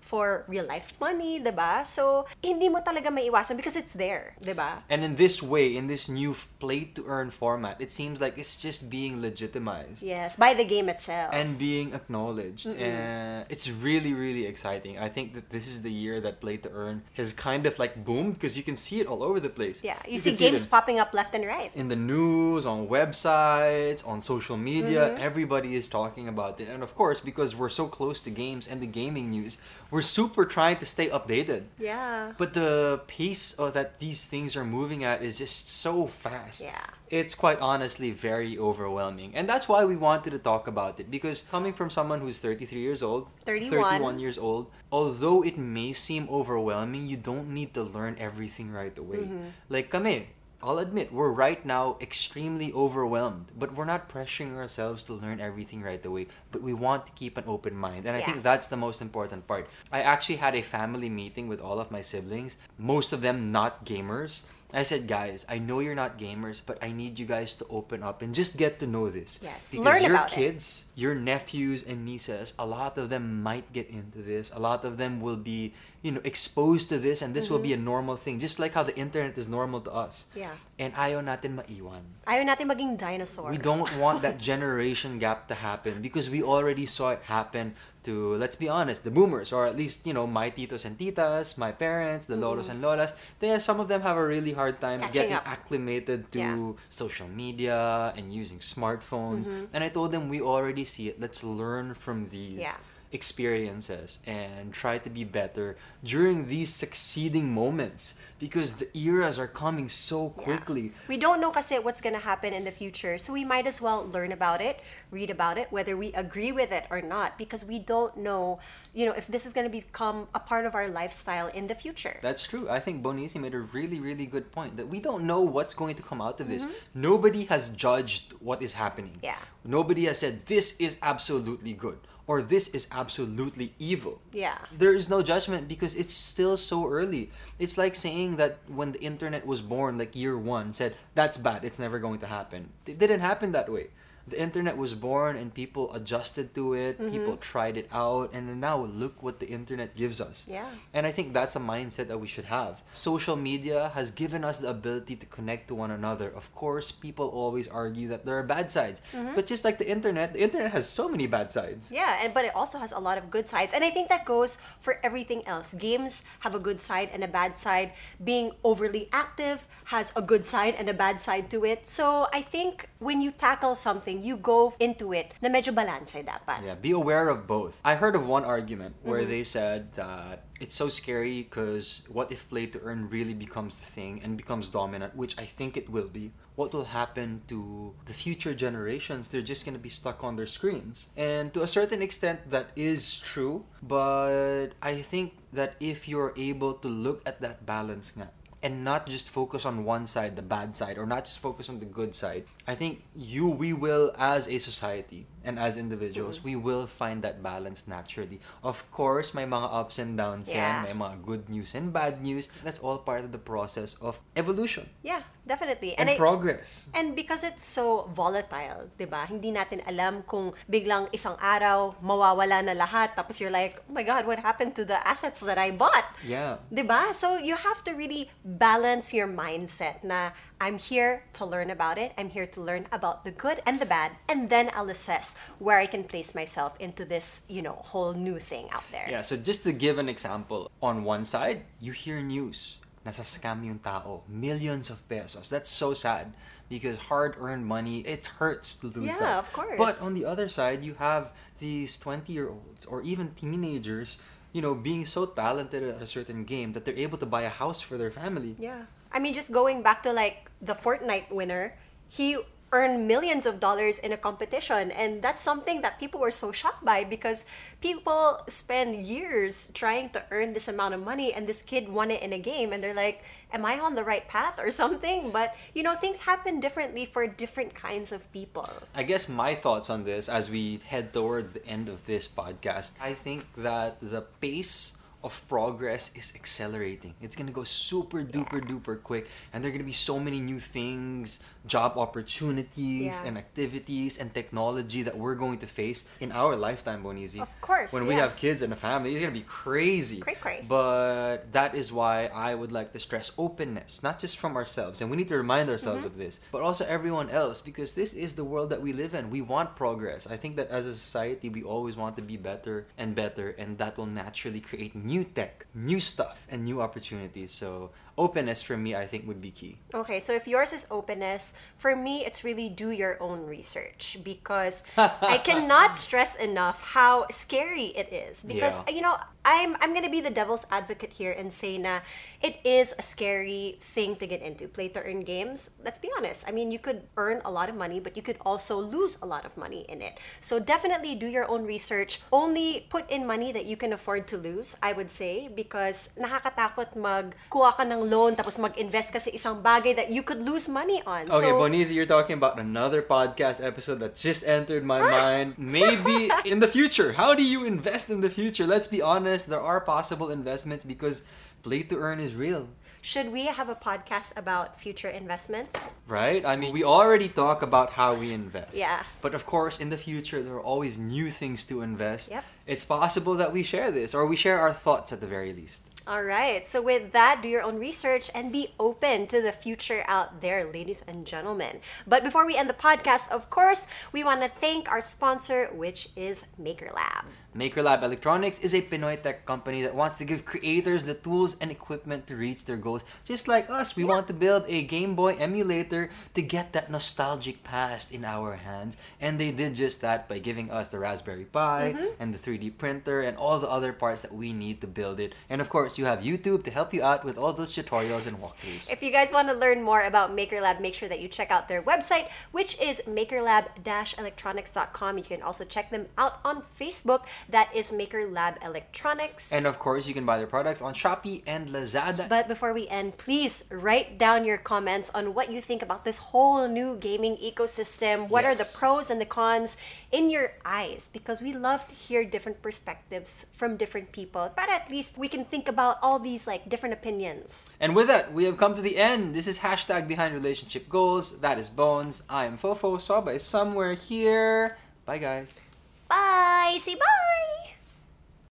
for 0.00 0.44
real-life 0.46 0.94
money, 1.00 1.06
money, 1.16 1.40
'di 1.40 1.52
ba? 1.54 1.82
So, 1.84 2.26
hindi 2.42 2.68
mo 2.68 2.82
talaga 2.84 3.08
maiiwasan 3.10 3.56
because 3.56 3.74
it's 3.74 3.94
there, 3.94 4.34
'di 4.42 4.54
ba? 4.54 4.82
And 4.90 5.02
in 5.02 5.16
this 5.16 5.42
way, 5.42 5.74
in 5.74 5.86
this 5.86 6.08
new 6.08 6.34
play 6.58 6.90
to 6.94 7.02
earn 7.06 7.30
format, 7.30 7.80
it 7.80 7.90
seems 7.90 8.20
like 8.20 8.36
it's 8.36 8.56
just 8.56 8.90
being 8.90 9.22
legitimized. 9.22 10.02
Yes, 10.02 10.36
by 10.36 10.54
the 10.54 10.64
game 10.64 10.88
itself. 10.88 11.32
and 11.32 11.58
being 11.58 11.94
acknowledged 11.94 12.66
and 12.66 13.46
it's 13.48 13.70
really 13.70 14.12
really 14.12 14.44
exciting 14.44 14.98
i 14.98 15.08
think 15.08 15.34
that 15.34 15.50
this 15.50 15.66
is 15.66 15.82
the 15.82 15.90
year 15.90 16.20
that 16.20 16.40
play 16.40 16.56
to 16.56 16.70
earn 16.72 17.02
has 17.14 17.32
kind 17.32 17.66
of 17.66 17.78
like 17.78 18.04
boomed 18.04 18.34
because 18.34 18.56
you 18.56 18.62
can 18.62 18.76
see 18.76 19.00
it 19.00 19.06
all 19.06 19.22
over 19.22 19.38
the 19.40 19.48
place 19.48 19.82
yeah, 19.82 19.98
you, 20.04 20.18
can 20.18 20.34
see 20.34 20.36
games 20.36 20.64
it 20.64 20.70
popping 20.70 20.98
up 20.98 21.12
left 21.12 21.34
and 21.34 21.46
right. 21.46 21.70
in 21.74 21.88
the 21.88 21.96
news 21.96 22.66
on 22.66 22.86
websites 22.88 24.06
on 24.06 24.20
social 24.20 24.56
media 24.56 24.98
Mm-hmm. 25.06 25.22
everybody 25.22 25.74
is 25.76 25.86
talking 25.88 26.26
about 26.26 26.58
it 26.60 26.68
and 26.68 26.82
of 26.82 26.94
course 26.94 27.20
because 27.20 27.54
we're 27.54 27.72
so 27.72 27.86
close 27.86 28.20
to 28.22 28.30
games 28.30 28.66
and 28.66 28.80
the 28.80 28.88
gaming 29.06 29.30
news 29.30 29.58
we're 29.90 30.02
super 30.02 30.44
trying 30.44 30.76
to 30.82 30.86
stay 30.86 31.08
updated 31.08 31.62
Yeah. 31.78 32.32
but 32.40 32.50
the 32.54 33.00
pace 33.06 33.52
of 33.54 33.72
that 33.74 33.98
these 34.02 34.20
things 34.26 34.56
are 34.58 34.64
moving 34.64 35.04
at 35.04 35.22
is 35.22 35.38
just 35.38 35.68
so 35.68 36.06
fast. 36.06 36.60
Yeah. 36.62 36.84
It's 37.08 37.34
quite 37.38 37.60
honestly 37.60 38.10
very 38.10 38.58
overwhelming. 38.58 39.30
And 39.38 39.46
that's 39.48 39.68
why 39.70 39.84
we 39.84 39.94
wanted 39.94 40.30
to 40.34 40.40
talk 40.42 40.66
about 40.66 40.98
it 40.98 41.06
because 41.08 41.46
coming 41.54 41.72
from 41.72 41.88
someone 41.88 42.18
who's 42.20 42.38
33 42.40 42.80
years 42.80 43.02
old, 43.02 43.28
31. 43.46 43.70
31 43.70 44.18
years 44.18 44.38
old, 44.38 44.64
although 44.90 45.42
it 45.46 45.56
may 45.56 45.92
seem 45.92 46.26
overwhelming, 46.28 47.06
you 47.06 47.16
don't 47.16 47.48
need 47.54 47.74
to 47.78 47.82
learn 47.86 48.16
everything 48.18 48.72
right 48.72 48.96
away. 48.98 49.22
Mm-hmm. 49.22 49.54
Like 49.70 49.86
kami, 49.94 50.34
I'll 50.66 50.78
admit, 50.78 51.12
we're 51.12 51.30
right 51.30 51.64
now 51.64 51.96
extremely 52.00 52.72
overwhelmed, 52.72 53.52
but 53.56 53.74
we're 53.76 53.84
not 53.84 54.08
pressuring 54.08 54.56
ourselves 54.56 55.04
to 55.04 55.12
learn 55.14 55.38
everything 55.40 55.80
right 55.80 56.04
away. 56.04 56.26
But 56.50 56.60
we 56.60 56.74
want 56.74 57.06
to 57.06 57.12
keep 57.12 57.38
an 57.38 57.44
open 57.46 57.76
mind. 57.76 58.04
And 58.04 58.16
I 58.16 58.18
Yeah. 58.20 58.26
think 58.26 58.42
that's 58.42 58.66
the 58.66 58.76
most 58.76 59.00
important 59.00 59.46
part. 59.46 59.68
I 59.92 60.02
actually 60.02 60.36
had 60.42 60.56
a 60.56 60.62
family 60.62 61.08
meeting 61.08 61.46
with 61.46 61.60
all 61.60 61.78
of 61.78 61.92
my 61.92 62.00
siblings, 62.02 62.56
most 62.78 63.12
of 63.12 63.20
them 63.22 63.52
not 63.52 63.86
gamers. 63.86 64.42
I 64.74 64.82
said, 64.82 65.06
guys, 65.06 65.46
I 65.48 65.58
know 65.62 65.78
you're 65.78 65.94
not 65.94 66.18
gamers, 66.18 66.60
but 66.60 66.82
I 66.82 66.90
need 66.90 67.20
you 67.20 67.24
guys 67.24 67.54
to 67.62 67.66
open 67.70 68.02
up 68.02 68.20
and 68.20 68.34
just 68.34 68.56
get 68.58 68.80
to 68.80 68.86
know 68.86 69.08
this. 69.08 69.38
Yes, 69.40 69.70
Because 69.70 69.86
learn 69.86 70.02
your 70.02 70.14
about 70.18 70.32
it. 70.32 70.34
kids, 70.34 70.84
your 70.96 71.14
nephews 71.14 71.84
and 71.86 72.04
nieces, 72.04 72.52
a 72.58 72.66
lot 72.66 72.98
of 72.98 73.08
them 73.08 73.40
might 73.44 73.72
get 73.72 73.88
into 73.88 74.18
this. 74.18 74.50
A 74.52 74.58
lot 74.58 74.84
of 74.84 74.98
them 74.98 75.20
will 75.20 75.38
be, 75.38 75.72
you 76.06 76.14
know, 76.14 76.22
exposed 76.22 76.86
to 76.94 77.02
this 77.02 77.18
and 77.18 77.34
this 77.34 77.50
will 77.50 77.58
be 77.58 77.74
a 77.74 77.76
normal 77.76 78.14
thing. 78.14 78.38
Just 78.38 78.62
like 78.62 78.78
how 78.78 78.86
the 78.86 78.94
internet 78.94 79.34
is 79.34 79.50
normal 79.50 79.82
to 79.82 79.90
us. 79.90 80.30
Mm-hmm. 80.30 80.46
Yeah. 80.46 80.54
And 80.78 80.94
ayaw 80.94 81.18
natin 81.26 81.58
maiwan. 81.58 82.22
Ayaw 82.30 82.46
natin 82.46 82.70
maging 82.70 82.94
dinosaur. 82.94 83.50
We 83.50 83.58
don't 83.58 83.90
want 83.98 84.22
that 84.22 84.38
generation 84.38 85.18
gap 85.18 85.50
to 85.50 85.58
happen 85.58 85.98
because 85.98 86.30
we 86.30 86.46
already 86.46 86.86
saw 86.86 87.10
it 87.18 87.26
happen 87.26 87.74
to, 88.06 88.38
let's 88.38 88.54
be 88.54 88.70
honest, 88.70 89.02
the 89.02 89.10
boomers, 89.10 89.50
or 89.50 89.66
at 89.66 89.74
least, 89.74 90.06
you 90.06 90.14
know, 90.14 90.30
my 90.30 90.46
titos 90.46 90.86
and 90.86 90.94
titas, 90.94 91.58
my 91.58 91.74
parents, 91.74 92.30
the 92.30 92.38
lolos 92.38 92.70
and 92.70 92.78
lolas. 92.78 93.10
They, 93.42 93.58
some 93.58 93.82
of 93.82 93.90
them 93.90 94.06
have 94.06 94.14
a 94.14 94.22
really 94.22 94.54
hard 94.54 94.78
time 94.78 95.02
Mm-hmm. 95.02 95.10
Catching 95.10 95.34
getting 95.34 95.42
up. 95.42 95.50
acclimated 95.50 96.20
to 96.30 96.38
Yeah. 96.38 96.54
Mm-hmm. 96.54 96.78
social 96.86 97.26
media 97.26 98.14
and 98.14 98.30
using 98.30 98.62
smartphones. 98.62 99.50
And 99.74 99.82
I 99.82 99.90
told 99.90 100.14
them, 100.14 100.30
we 100.30 100.38
already 100.38 100.86
see 100.86 101.10
it. 101.10 101.18
Let's 101.18 101.42
learn 101.42 101.98
from 101.98 102.30
these. 102.30 102.62
Yeah. 102.62 102.78
Experiences 103.12 104.18
and 104.26 104.72
try 104.72 104.98
to 104.98 105.08
be 105.08 105.22
better 105.22 105.76
during 106.02 106.48
these 106.48 106.74
succeeding 106.74 107.52
moments 107.52 108.14
because 108.38 108.74
the 108.74 108.88
eras 108.98 109.38
are 109.38 109.46
coming 109.46 109.88
so 109.88 110.34
Yeah. 110.36 110.42
quickly. 110.44 110.92
We 111.08 111.16
don't 111.16 111.40
know 111.40 111.50
kasi 111.50 111.78
what's 111.78 112.00
gonna 112.00 112.18
happen 112.20 112.52
in 112.52 112.64
the 112.64 112.70
future, 112.70 113.16
so 113.16 113.32
we 113.32 113.44
might 113.44 113.66
as 113.66 113.80
well 113.80 114.04
learn 114.04 114.32
about 114.32 114.60
it, 114.60 114.80
read 115.10 115.30
about 115.30 115.56
it, 115.56 115.70
whether 115.70 115.96
we 115.96 116.12
agree 116.12 116.52
with 116.52 116.72
it 116.72 116.84
or 116.90 117.00
not, 117.00 117.38
because 117.38 117.64
we 117.64 117.78
don't 117.78 118.16
know, 118.16 118.58
you 118.92 119.06
know, 119.06 119.12
if 119.12 119.26
this 119.26 119.46
is 119.46 119.52
gonna 119.52 119.70
become 119.70 120.28
a 120.34 120.40
part 120.40 120.66
of 120.66 120.74
our 120.74 120.88
lifestyle 120.88 121.46
in 121.48 121.66
the 121.68 121.74
future. 121.74 122.18
That's 122.20 122.42
true. 122.42 122.68
I 122.68 122.80
think 122.80 123.02
Bonizi 123.02 123.40
made 123.40 123.54
a 123.54 123.60
really, 123.60 124.00
really 124.00 124.26
good 124.26 124.52
point 124.52 124.76
that 124.76 124.88
we 124.88 125.00
don't 125.00 125.24
know 125.24 125.40
what's 125.40 125.74
going 125.74 125.94
to 125.96 126.02
come 126.02 126.20
out 126.20 126.40
of 126.40 126.48
this. 126.48 126.66
Mm-hmm. 126.66 127.00
Nobody 127.00 127.44
has 127.46 127.70
judged 127.70 128.34
what 128.40 128.60
is 128.60 128.74
happening. 128.74 129.16
Yeah. 129.22 129.38
Nobody 129.64 130.04
has 130.06 130.18
said 130.18 130.46
this 130.46 130.76
is 130.78 130.96
absolutely 131.02 131.72
good 131.72 131.98
or 132.26 132.42
this 132.42 132.68
is 132.68 132.88
absolutely 132.90 133.72
evil. 133.78 134.20
Yeah. 134.32 134.58
There 134.76 134.94
is 134.94 135.08
no 135.08 135.22
judgment 135.22 135.68
because 135.68 135.94
it's 135.94 136.14
still 136.14 136.56
so 136.56 136.88
early. 136.88 137.30
It's 137.58 137.78
like 137.78 137.94
saying 137.94 138.36
that 138.36 138.58
when 138.66 138.92
the 138.92 139.00
internet 139.00 139.46
was 139.46 139.62
born, 139.62 139.98
like 139.98 140.16
year 140.16 140.36
one, 140.36 140.74
said 140.74 140.96
that's 141.14 141.38
bad, 141.38 141.64
it's 141.64 141.78
never 141.78 141.98
going 141.98 142.18
to 142.20 142.26
happen. 142.26 142.70
It 142.86 142.98
didn't 142.98 143.20
happen 143.20 143.52
that 143.52 143.70
way. 143.70 143.88
The 144.26 144.40
internet 144.40 144.76
was 144.76 144.94
born 144.94 145.36
and 145.36 145.54
people 145.54 145.92
adjusted 145.94 146.54
to 146.54 146.74
it, 146.74 146.98
Mm-hmm. 146.98 147.10
people 147.14 147.36
tried 147.36 147.76
it 147.76 147.88
out, 147.92 148.32
and 148.32 148.60
now 148.60 148.82
look 148.84 149.22
what 149.22 149.38
the 149.38 149.46
internet 149.48 149.94
gives 149.94 150.20
us. 150.20 150.46
Yeah. 150.50 150.66
And 150.94 151.06
I 151.06 151.12
think 151.12 151.32
that's 151.32 151.54
a 151.56 151.60
mindset 151.60 152.08
that 152.08 152.18
we 152.18 152.26
should 152.26 152.46
have. 152.46 152.82
Social 152.92 153.36
media 153.36 153.90
has 153.94 154.10
given 154.10 154.44
us 154.44 154.58
the 154.58 154.68
ability 154.70 155.14
to 155.16 155.26
connect 155.26 155.68
to 155.68 155.74
one 155.74 155.90
another. 155.90 156.28
Of 156.34 156.52
course, 156.54 156.90
people 156.90 157.28
always 157.28 157.68
argue 157.68 158.08
that 158.08 158.24
there 158.26 158.36
are 158.38 158.42
bad 158.42 158.72
sides. 158.72 159.02
Mm-hmm. 159.12 159.34
But 159.34 159.46
just 159.46 159.64
like 159.64 159.78
the 159.78 159.88
internet, 159.88 160.32
the 160.32 160.42
internet 160.42 160.72
has 160.72 160.88
so 160.88 161.08
many 161.08 161.26
bad 161.26 161.52
sides. 161.52 161.92
Yeah, 161.92 162.18
and 162.22 162.34
but 162.34 162.44
it 162.44 162.54
also 162.54 162.78
has 162.78 162.92
a 162.92 162.98
lot 162.98 163.18
of 163.18 163.30
good 163.30 163.46
sides. 163.46 163.72
And 163.72 163.84
I 163.84 163.90
think 163.90 164.08
that 164.08 164.24
goes 164.24 164.58
for 164.80 164.98
everything 165.02 165.46
else. 165.46 165.74
Games 165.74 166.24
have 166.40 166.54
a 166.54 166.58
good 166.58 166.80
side 166.80 167.10
and 167.12 167.22
a 167.22 167.28
bad 167.28 167.54
side. 167.54 167.92
Being 168.22 168.52
overly 168.64 169.08
active 169.12 169.68
has 169.94 170.12
a 170.16 170.22
good 170.22 170.44
side 170.44 170.74
and 170.74 170.88
a 170.88 170.94
bad 170.94 171.20
side 171.20 171.50
to 171.50 171.64
it. 171.64 171.86
So 171.86 172.26
I 172.32 172.42
think 172.42 172.88
when 172.98 173.20
you 173.20 173.30
tackle 173.30 173.74
something, 173.76 174.15
you 174.22 174.36
go 174.36 174.72
into 174.80 175.12
it 175.12 175.32
na 175.42 175.48
medyo 175.48 175.74
balance 175.74 176.14
dapat. 176.16 176.62
Yeah, 176.64 176.74
be 176.74 176.90
aware 176.92 177.28
of 177.28 177.46
both. 177.46 177.80
I 177.84 177.94
heard 177.96 178.14
of 178.14 178.26
one 178.26 178.44
argument 178.44 178.96
where 179.02 179.20
Mm-hmm. 179.26 179.30
they 179.30 179.44
said 179.44 179.92
that 179.96 180.44
it's 180.60 180.76
so 180.76 180.88
scary 180.88 181.42
because 181.44 182.02
what 182.08 182.30
if 182.32 182.48
play 182.48 182.66
to 182.72 182.80
earn 182.84 183.08
really 183.10 183.34
becomes 183.34 183.76
the 183.80 183.86
thing 183.86 184.20
and 184.24 184.36
becomes 184.36 184.70
dominant, 184.70 185.16
which 185.16 185.36
I 185.38 185.44
think 185.44 185.76
it 185.76 185.88
will 185.88 186.08
be. 186.08 186.32
What 186.56 186.72
will 186.72 186.88
happen 186.88 187.42
to 187.52 187.92
the 188.08 188.16
future 188.16 188.54
generations? 188.56 189.28
They're 189.28 189.44
just 189.44 189.64
going 189.68 189.76
to 189.76 189.82
be 189.82 189.92
stuck 189.92 190.24
on 190.24 190.36
their 190.36 190.48
screens. 190.48 191.12
And 191.16 191.52
to 191.52 191.60
a 191.60 191.68
certain 191.68 192.00
extent, 192.00 192.48
that 192.48 192.72
is 192.76 193.20
true. 193.20 193.68
But 193.82 194.72
I 194.80 195.04
think 195.04 195.36
that 195.52 195.76
if 195.80 196.08
you're 196.08 196.32
able 196.36 196.72
to 196.80 196.88
look 196.88 197.20
at 197.28 197.40
that 197.44 197.66
balance 197.68 198.12
nga, 198.16 198.32
and 198.66 198.82
not 198.82 199.08
just 199.08 199.30
focus 199.30 199.64
on 199.64 199.84
one 199.84 200.08
side, 200.08 200.34
the 200.34 200.42
bad 200.42 200.74
side, 200.74 200.98
or 200.98 201.06
not 201.06 201.24
just 201.24 201.38
focus 201.38 201.68
on 201.68 201.78
the 201.78 201.86
good 201.86 202.16
side. 202.16 202.42
I 202.66 202.74
think 202.74 203.04
you, 203.14 203.46
we 203.46 203.72
will, 203.72 204.12
as 204.18 204.48
a 204.48 204.58
society 204.58 205.24
and 205.46 205.62
as 205.62 205.78
individuals, 205.78 206.42
mm-hmm. 206.42 206.50
we 206.50 206.54
will 206.58 206.90
find 206.90 207.22
that 207.22 207.38
balance 207.42 207.86
naturally. 207.86 208.42
Of 208.66 208.82
course, 208.90 209.30
may 209.32 209.46
mga 209.46 209.70
ups 209.70 210.02
and 210.02 210.18
downs 210.18 210.50
Yeah. 210.50 210.82
yan, 210.82 210.90
may 210.90 210.94
mga 210.98 211.22
good 211.22 211.44
news 211.46 211.72
and 211.78 211.94
bad 211.94 212.18
news. 212.20 212.50
That's 212.66 212.82
all 212.82 212.98
part 212.98 213.22
of 213.22 213.30
the 213.30 213.38
process 213.38 213.94
of 214.02 214.18
evolution 214.34 214.90
Yeah, 215.06 215.22
definitely. 215.46 215.94
and, 215.94 216.10
I- 216.10 216.18
progress. 216.18 216.90
And 216.90 217.14
because 217.14 217.46
it's 217.46 217.62
so 217.62 218.10
volatile, 218.10 218.90
'di 218.98 219.06
ba? 219.06 219.30
Hindi 219.30 219.54
natin 219.54 219.86
alam 219.86 220.26
kung 220.26 220.50
biglang 220.66 221.06
isang 221.14 221.38
araw 221.38 221.94
mawawala 222.02 222.66
na 222.66 222.74
lahat 222.74 223.14
tapos 223.14 223.38
you're 223.38 223.54
like, 223.54 223.78
"Oh 223.86 223.94
my 223.94 224.02
god, 224.02 224.26
what 224.26 224.42
happened 224.42 224.74
to 224.74 224.82
the 224.82 224.98
assets 225.06 225.46
that 225.46 225.56
I 225.62 225.70
bought?" 225.70 226.18
Yeah. 226.26 226.58
'Di 226.74 226.82
ba? 226.82 227.14
So 227.14 227.38
you 227.38 227.54
have 227.54 227.86
to 227.86 227.94
really 227.94 228.34
balance 228.42 229.14
your 229.14 229.30
mindset 229.30 230.02
na 230.02 230.34
I'm 230.58 230.80
here 230.80 231.28
to 231.36 231.44
learn 231.44 231.68
about 231.68 232.00
it. 232.00 232.16
I'm 232.16 232.32
here 232.32 232.48
to 232.56 232.60
learn 232.64 232.88
about 232.88 233.28
the 233.28 233.30
good 233.30 233.60
and 233.68 233.76
the 233.76 233.84
bad, 233.84 234.16
and 234.24 234.48
then 234.48 234.72
I'll 234.72 234.88
assess 234.88 235.35
where 235.58 235.78
I 235.78 235.86
can 235.86 236.04
place 236.04 236.34
myself 236.34 236.74
into 236.78 237.04
this, 237.04 237.42
you 237.48 237.62
know, 237.62 237.78
whole 237.84 238.12
new 238.12 238.38
thing 238.38 238.68
out 238.70 238.84
there. 238.92 239.06
Yeah, 239.10 239.22
so 239.22 239.36
just 239.36 239.62
to 239.64 239.72
give 239.72 239.98
an 239.98 240.08
example, 240.08 240.70
on 240.82 241.04
one 241.04 241.24
side, 241.24 241.64
you 241.80 241.92
hear 241.92 242.20
news. 242.20 242.78
Nasa 243.06 243.22
scam 243.22 243.64
yung 243.64 243.78
tao. 243.78 244.22
Millions 244.28 244.90
of 244.90 245.06
pesos. 245.08 245.48
That's 245.48 245.70
so 245.70 245.94
sad. 245.94 246.32
Because 246.68 246.98
hard-earned 246.98 247.64
money, 247.64 248.00
it 248.00 248.26
hurts 248.26 248.74
to 248.82 248.88
lose 248.88 249.14
that. 249.14 249.20
Yeah, 249.22 249.38
that. 249.38 249.38
of 249.38 249.52
course. 249.52 249.78
But 249.78 250.02
on 250.02 250.14
the 250.14 250.24
other 250.24 250.48
side, 250.48 250.82
you 250.82 250.94
have 250.98 251.30
these 251.60 251.96
20-year-olds 251.98 252.84
or 252.86 253.02
even 253.02 253.30
teenagers, 253.38 254.18
you 254.52 254.60
know, 254.60 254.74
being 254.74 255.06
so 255.06 255.26
talented 255.26 255.84
at 255.84 256.02
a 256.02 256.06
certain 256.06 256.42
game 256.42 256.72
that 256.72 256.84
they're 256.84 256.98
able 256.98 257.18
to 257.18 257.26
buy 257.26 257.42
a 257.42 257.48
house 257.48 257.80
for 257.80 257.96
their 257.96 258.10
family. 258.10 258.56
Yeah. 258.58 258.90
I 259.12 259.20
mean, 259.20 259.32
just 259.32 259.52
going 259.52 259.82
back 259.82 260.02
to 260.02 260.12
like 260.12 260.50
the 260.60 260.74
Fortnite 260.74 261.30
winner, 261.30 261.78
he 262.08 262.36
earned 262.76 263.08
millions 263.08 263.46
of 263.46 263.58
dollars 263.58 263.98
in 263.98 264.12
a 264.12 264.16
competition. 264.16 264.90
And 264.90 265.22
that's 265.22 265.40
something 265.40 265.80
that 265.80 265.98
people 265.98 266.20
were 266.20 266.30
so 266.30 266.52
shocked 266.52 266.84
by 266.84 267.04
because 267.04 267.46
people 267.80 268.44
spend 268.48 269.06
years 269.06 269.70
trying 269.72 270.10
to 270.10 270.22
earn 270.30 270.52
this 270.52 270.68
amount 270.68 270.92
of 270.92 271.00
money 271.00 271.32
and 271.32 271.46
this 271.46 271.62
kid 271.62 271.88
won 271.88 272.10
it 272.10 272.22
in 272.22 272.32
a 272.32 272.38
game. 272.38 272.72
And 272.72 272.84
they're 272.84 272.94
like, 272.94 273.24
am 273.52 273.64
I 273.64 273.78
on 273.80 273.94
the 273.94 274.04
right 274.04 274.28
path 274.28 274.60
or 274.60 274.70
something? 274.82 275.30
But, 275.30 275.56
you 275.74 275.82
know, 275.82 275.94
things 275.94 276.20
happen 276.20 276.60
differently 276.60 277.06
for 277.06 277.26
different 277.26 277.74
kinds 277.74 278.12
of 278.12 278.30
people. 278.32 278.68
I 278.94 279.02
guess 279.02 279.28
my 279.28 279.54
thoughts 279.54 279.88
on 279.88 280.04
this 280.04 280.28
as 280.28 280.50
we 280.50 280.80
head 280.86 281.12
towards 281.12 281.54
the 281.54 281.66
end 281.66 281.88
of 281.88 282.04
this 282.06 282.28
podcast, 282.28 282.92
I 283.00 283.14
think 283.14 283.46
that 283.56 283.96
the 284.02 284.22
pace 284.40 284.96
of 285.24 285.42
progress 285.48 286.10
is 286.14 286.32
accelerating. 286.34 287.14
It's 287.20 287.34
gonna 287.36 287.52
go 287.52 287.64
super 287.64 288.22
duper 288.22 288.60
duper 288.62 289.02
quick, 289.02 289.28
and 289.52 289.62
there 289.64 289.70
are 289.70 289.72
gonna 289.72 289.84
be 289.84 289.92
so 289.92 290.20
many 290.20 290.40
new 290.40 290.58
things, 290.58 291.40
job 291.66 291.96
opportunities, 291.98 293.20
Yeah. 293.20 293.24
and 293.26 293.38
activities 293.38 294.18
and 294.18 294.32
technology 294.32 295.02
that 295.02 295.16
we're 295.18 295.34
going 295.34 295.58
to 295.58 295.66
face 295.66 296.04
in 296.20 296.30
our 296.32 296.56
lifetime, 296.56 297.02
Bonizi. 297.02 297.40
Of 297.40 297.58
course, 297.60 297.92
When 297.92 298.06
we 298.06 298.14
have 298.14 298.36
kids 298.36 298.62
and 298.62 298.72
a 298.72 298.76
family, 298.76 299.12
it's 299.14 299.20
gonna 299.20 299.32
be 299.32 299.42
crazy. 299.46 300.20
Cray 300.20 300.34
cray. 300.34 300.64
But 300.68 301.52
that 301.52 301.74
is 301.74 301.92
why 301.92 302.26
I 302.26 302.54
would 302.54 302.72
like 302.72 302.92
to 302.92 302.98
stress 302.98 303.32
openness, 303.38 304.02
not 304.02 304.18
just 304.18 304.36
from 304.38 304.56
ourselves, 304.56 305.00
and 305.00 305.10
we 305.10 305.16
need 305.16 305.28
to 305.28 305.36
remind 305.36 305.68
ourselves 305.70 305.86
Mm-hmm. 306.04 306.06
of 306.06 306.16
this, 306.18 306.40
but 306.52 306.60
also 306.62 306.84
everyone 306.84 307.30
else, 307.30 307.60
because 307.60 307.94
this 307.94 308.12
is 308.12 308.34
the 308.34 308.44
world 308.44 308.68
that 308.70 308.82
we 308.82 308.92
live 308.92 309.14
in. 309.14 309.30
We 309.30 309.40
want 309.40 309.76
progress. 309.76 310.26
I 310.26 310.36
think 310.36 310.56
that 310.56 310.68
as 310.68 310.84
a 310.86 310.94
society, 310.94 311.48
we 311.48 311.62
always 311.62 311.96
want 311.96 312.16
to 312.16 312.22
be 312.22 312.36
better 312.36 312.86
and 312.98 313.14
better, 313.14 313.50
and 313.56 313.78
that 313.78 313.96
will 313.96 314.06
naturally 314.06 314.60
create 314.60 314.94
new 314.94 315.15
tech, 315.24 315.66
new 315.74 316.00
stuff, 316.00 316.46
and 316.50 316.64
new 316.64 316.80
opportunities. 316.80 317.52
So, 317.52 317.90
openness 318.18 318.62
for 318.62 318.76
me, 318.76 318.96
I 318.96 319.06
think, 319.06 319.26
would 319.28 319.40
be 319.40 319.50
key. 319.50 319.78
Okay, 319.94 320.20
so 320.20 320.32
if 320.32 320.48
yours 320.48 320.72
is 320.72 320.86
openness, 320.90 321.54
for 321.76 321.94
me 321.94 322.24
it's 322.24 322.44
really 322.44 322.68
do 322.68 322.90
your 322.90 323.20
own 323.22 323.44
research 323.46 324.18
because 324.24 324.82
I 324.96 325.38
cannot 325.38 325.96
stress 325.96 326.34
enough 326.36 326.96
how 326.96 327.26
scary 327.28 327.92
it 327.96 328.12
is 328.12 328.42
because 328.44 328.80
Yeah. 328.88 328.94
you 328.94 329.02
know, 329.02 329.16
I'm 329.46 329.76
I'm 329.78 329.92
going 329.94 330.02
to 330.02 330.10
be 330.10 330.18
the 330.20 330.32
devil's 330.32 330.66
advocate 330.74 331.14
here 331.14 331.30
and 331.30 331.52
say 331.52 331.78
na 331.78 332.00
it 332.42 332.58
is 332.66 332.94
a 332.98 333.02
scary 333.02 333.78
thing 333.78 334.16
to 334.18 334.26
get 334.26 334.42
into. 334.42 334.66
Play 334.66 334.88
to 334.96 335.00
earn 335.04 335.22
games. 335.22 335.70
Let's 335.84 336.00
be 336.02 336.10
honest. 336.18 336.42
I 336.48 336.50
mean, 336.50 336.74
you 336.74 336.80
could 336.82 337.06
earn 337.16 337.42
a 337.46 337.50
lot 337.50 337.68
of 337.70 337.76
money, 337.78 338.00
but 338.00 338.16
you 338.16 338.22
could 338.26 338.38
also 338.42 338.74
lose 338.80 339.18
a 339.22 339.26
lot 339.26 339.46
of 339.46 339.54
money 339.56 339.86
in 339.88 340.02
it. 340.02 340.18
So 340.40 340.58
definitely 340.58 341.14
do 341.14 341.26
your 341.30 341.46
own 341.48 341.62
research. 341.62 342.20
Only 342.32 342.86
put 342.90 343.06
in 343.08 343.22
money 343.26 343.52
that 343.52 343.66
you 343.66 343.76
can 343.76 343.92
afford 343.92 344.26
to 344.34 344.36
lose, 344.36 344.74
I 344.82 344.92
would 344.92 345.10
say, 345.14 345.46
because 345.46 346.10
nakakatakot 346.18 346.98
magkuha 346.98 347.70
ka 347.78 347.82
ng 347.86 348.05
loan 348.06 348.38
tapos 348.38 348.58
mag-invest 348.58 349.12
ka 349.12 349.18
sa 349.18 349.30
isang 349.34 349.58
bagay 349.60 349.94
that 349.94 350.08
you 350.10 350.22
could 350.22 350.40
lose 350.40 350.70
money 350.70 351.02
on. 351.06 351.26
Okay, 351.26 351.50
so, 351.50 351.58
Bonizi, 351.58 351.92
you're 351.92 352.08
talking 352.08 352.38
about 352.38 352.58
another 352.58 353.02
podcast 353.02 353.58
episode 353.58 353.98
that 354.00 354.14
just 354.14 354.46
entered 354.46 354.86
my 354.86 355.02
ah! 355.02 355.10
mind. 355.10 355.48
Maybe 355.58 356.30
in 356.48 356.62
the 356.62 356.68
future. 356.70 357.18
How 357.18 357.34
do 357.34 357.42
you 357.42 357.66
invest 357.66 358.08
in 358.08 358.22
the 358.22 358.30
future? 358.30 358.66
Let's 358.66 358.86
be 358.86 359.02
honest, 359.02 359.50
there 359.50 359.60
are 359.60 359.80
possible 359.82 360.30
investments 360.30 360.84
because 360.84 361.26
play 361.62 361.82
to 361.90 361.98
earn 361.98 362.22
is 362.22 362.34
real. 362.34 362.70
should 363.06 363.30
we 363.30 363.46
have 363.46 363.68
a 363.68 363.74
podcast 363.76 364.36
about 364.36 364.80
future 364.80 365.06
investments? 365.06 365.94
Right? 366.08 366.44
I 366.44 366.56
mean, 366.56 366.72
we 366.72 366.82
already 366.82 367.28
talk 367.28 367.62
about 367.62 367.92
how 367.92 368.14
we 368.14 368.32
invest. 368.32 368.74
Yeah. 368.74 369.04
But 369.20 369.32
of 369.32 369.46
course, 369.46 369.78
in 369.78 369.90
the 369.90 369.96
future, 369.96 370.42
there 370.42 370.54
are 370.54 370.66
always 370.72 370.98
new 370.98 371.30
things 371.30 371.64
to 371.66 371.82
invest. 371.82 372.32
Yep. 372.32 372.44
It's 372.66 372.84
possible 372.84 373.34
that 373.36 373.52
we 373.52 373.62
share 373.62 373.92
this 373.92 374.12
or 374.12 374.26
we 374.26 374.34
share 374.34 374.58
our 374.58 374.72
thoughts 374.72 375.12
at 375.12 375.20
the 375.20 375.26
very 375.28 375.52
least. 375.52 375.86
All 376.06 376.22
right. 376.22 376.64
So 376.64 376.80
with 376.80 377.10
that, 377.12 377.40
do 377.42 377.48
your 377.48 377.62
own 377.62 377.80
research 377.80 378.30
and 378.32 378.52
be 378.52 378.68
open 378.78 379.26
to 379.26 379.42
the 379.42 379.50
future 379.50 380.04
out 380.06 380.40
there, 380.40 380.62
ladies 380.70 381.02
and 381.06 381.26
gentlemen. 381.26 381.80
But 382.06 382.22
before 382.22 382.46
we 382.46 382.56
end 382.56 382.68
the 382.68 382.74
podcast, 382.78 383.28
of 383.32 383.50
course, 383.50 383.88
we 384.12 384.22
want 384.22 384.40
to 384.42 384.48
thank 384.48 384.88
our 384.88 385.00
sponsor, 385.00 385.66
which 385.74 386.10
is 386.14 386.46
MakerLab. 386.62 387.24
MakerLab 387.56 388.02
Electronics 388.04 388.58
is 388.60 388.74
a 388.74 388.82
Pinoy 388.82 389.20
tech 389.20 389.46
company 389.46 389.80
that 389.82 389.94
wants 389.96 390.14
to 390.16 390.24
give 390.26 390.44
creators 390.44 391.06
the 391.06 391.14
tools 391.14 391.56
and 391.60 391.70
equipment 391.72 392.26
to 392.28 392.36
reach 392.36 392.66
their 392.66 392.76
goals. 392.76 393.02
Just 393.24 393.48
like 393.48 393.68
us, 393.70 393.96
we 393.96 394.04
want 394.04 394.26
to 394.28 394.34
build 394.34 394.64
a 394.68 394.82
Game 394.82 395.16
Boy 395.16 395.34
emulator 395.40 396.10
to 396.34 396.42
get 396.42 396.72
that 396.74 396.90
nostalgic 396.90 397.64
past 397.64 398.12
in 398.12 398.24
our 398.26 398.56
hands. 398.56 398.96
And 399.20 399.40
they 399.40 399.50
did 399.52 399.74
just 399.74 400.02
that 400.02 400.28
by 400.28 400.38
giving 400.38 400.70
us 400.70 400.88
the 400.88 400.98
Raspberry 401.00 401.46
Pi 401.46 401.94
Mm-hmm. 401.96 402.20
and 402.20 402.32
the 402.34 402.38
3D 402.38 402.76
printer 402.78 403.22
and 403.22 403.36
all 403.38 403.58
the 403.58 403.68
other 403.68 403.92
parts 403.92 404.20
that 404.20 404.34
we 404.34 404.52
need 404.52 404.80
to 404.82 404.86
build 404.86 405.18
it. 405.18 405.34
And 405.48 405.60
of 405.60 405.68
course, 405.70 405.95
you 405.98 406.04
have 406.04 406.20
YouTube 406.20 406.62
to 406.64 406.70
help 406.70 406.94
you 406.94 407.02
out 407.02 407.24
with 407.24 407.38
all 407.38 407.52
those 407.52 407.72
tutorials 407.72 408.26
and 408.26 408.38
walkthroughs. 408.38 408.90
If 408.90 409.02
you 409.02 409.10
guys 409.10 409.32
want 409.32 409.48
to 409.48 409.54
learn 409.54 409.82
more 409.82 410.02
about 410.02 410.36
MakerLab, 410.36 410.80
make 410.80 410.94
sure 410.94 411.08
that 411.08 411.20
you 411.20 411.28
check 411.28 411.50
out 411.50 411.68
their 411.68 411.82
website, 411.82 412.28
which 412.52 412.80
is 412.80 413.02
makerlab-electronics.com. 413.08 415.18
You 415.18 415.24
can 415.24 415.42
also 415.42 415.64
check 415.64 415.90
them 415.90 416.06
out 416.16 416.40
on 416.44 416.62
Facebook. 416.62 417.26
That 417.48 417.74
is 417.74 417.90
MakerLab 417.90 418.64
Electronics. 418.64 419.52
And 419.52 419.66
of 419.66 419.78
course, 419.78 420.08
you 420.08 420.14
can 420.14 420.24
buy 420.24 420.38
their 420.38 420.46
products 420.46 420.82
on 420.82 420.94
Shopee 420.94 421.42
and 421.46 421.68
Lazada. 421.68 422.28
But 422.28 422.48
before 422.48 422.72
we 422.72 422.88
end, 422.88 423.18
please 423.18 423.64
write 423.70 424.18
down 424.18 424.44
your 424.44 424.58
comments 424.58 425.10
on 425.14 425.34
what 425.34 425.50
you 425.50 425.60
think 425.60 425.82
about 425.82 426.04
this 426.04 426.18
whole 426.18 426.68
new 426.68 426.96
gaming 426.96 427.36
ecosystem. 427.36 428.28
What 428.28 428.44
are 428.44 428.54
the 428.54 428.68
pros 428.78 429.10
and 429.10 429.20
the 429.20 429.26
cons 429.26 429.76
in 430.10 430.30
your 430.30 430.54
eyes? 430.64 431.08
Because 431.12 431.40
we 431.40 431.52
love 431.52 431.86
to 431.88 431.94
hear 431.94 432.24
different 432.24 432.62
perspectives 432.62 433.46
from 433.52 433.76
different 433.76 434.12
people. 434.12 434.52
But 434.54 434.68
at 434.68 434.90
least 434.90 435.18
we 435.18 435.28
can 435.28 435.44
think 435.44 435.68
about 435.86 435.98
all 436.02 436.18
these 436.18 436.46
like 436.46 436.68
different 436.68 436.92
opinions. 436.92 437.70
And 437.78 437.94
with 437.94 438.08
that, 438.08 438.32
we 438.32 438.44
have 438.44 438.58
come 438.58 438.74
to 438.74 438.82
the 438.82 438.96
end. 438.96 439.34
This 439.34 439.46
is 439.46 439.60
hashtag 439.60 440.08
behind 440.08 440.34
relationship 440.34 440.88
goals. 440.88 441.38
That 441.40 441.58
is 441.58 441.68
Bones. 441.68 442.22
I 442.28 442.46
am 442.46 442.58
Fofo. 442.58 443.00
Saba 443.00 443.30
is 443.30 443.42
somewhere 443.42 443.94
here. 443.94 444.76
Bye, 445.04 445.18
guys. 445.18 445.60
Bye. 446.08 446.76
Say 446.80 446.94
bye. 446.94 447.65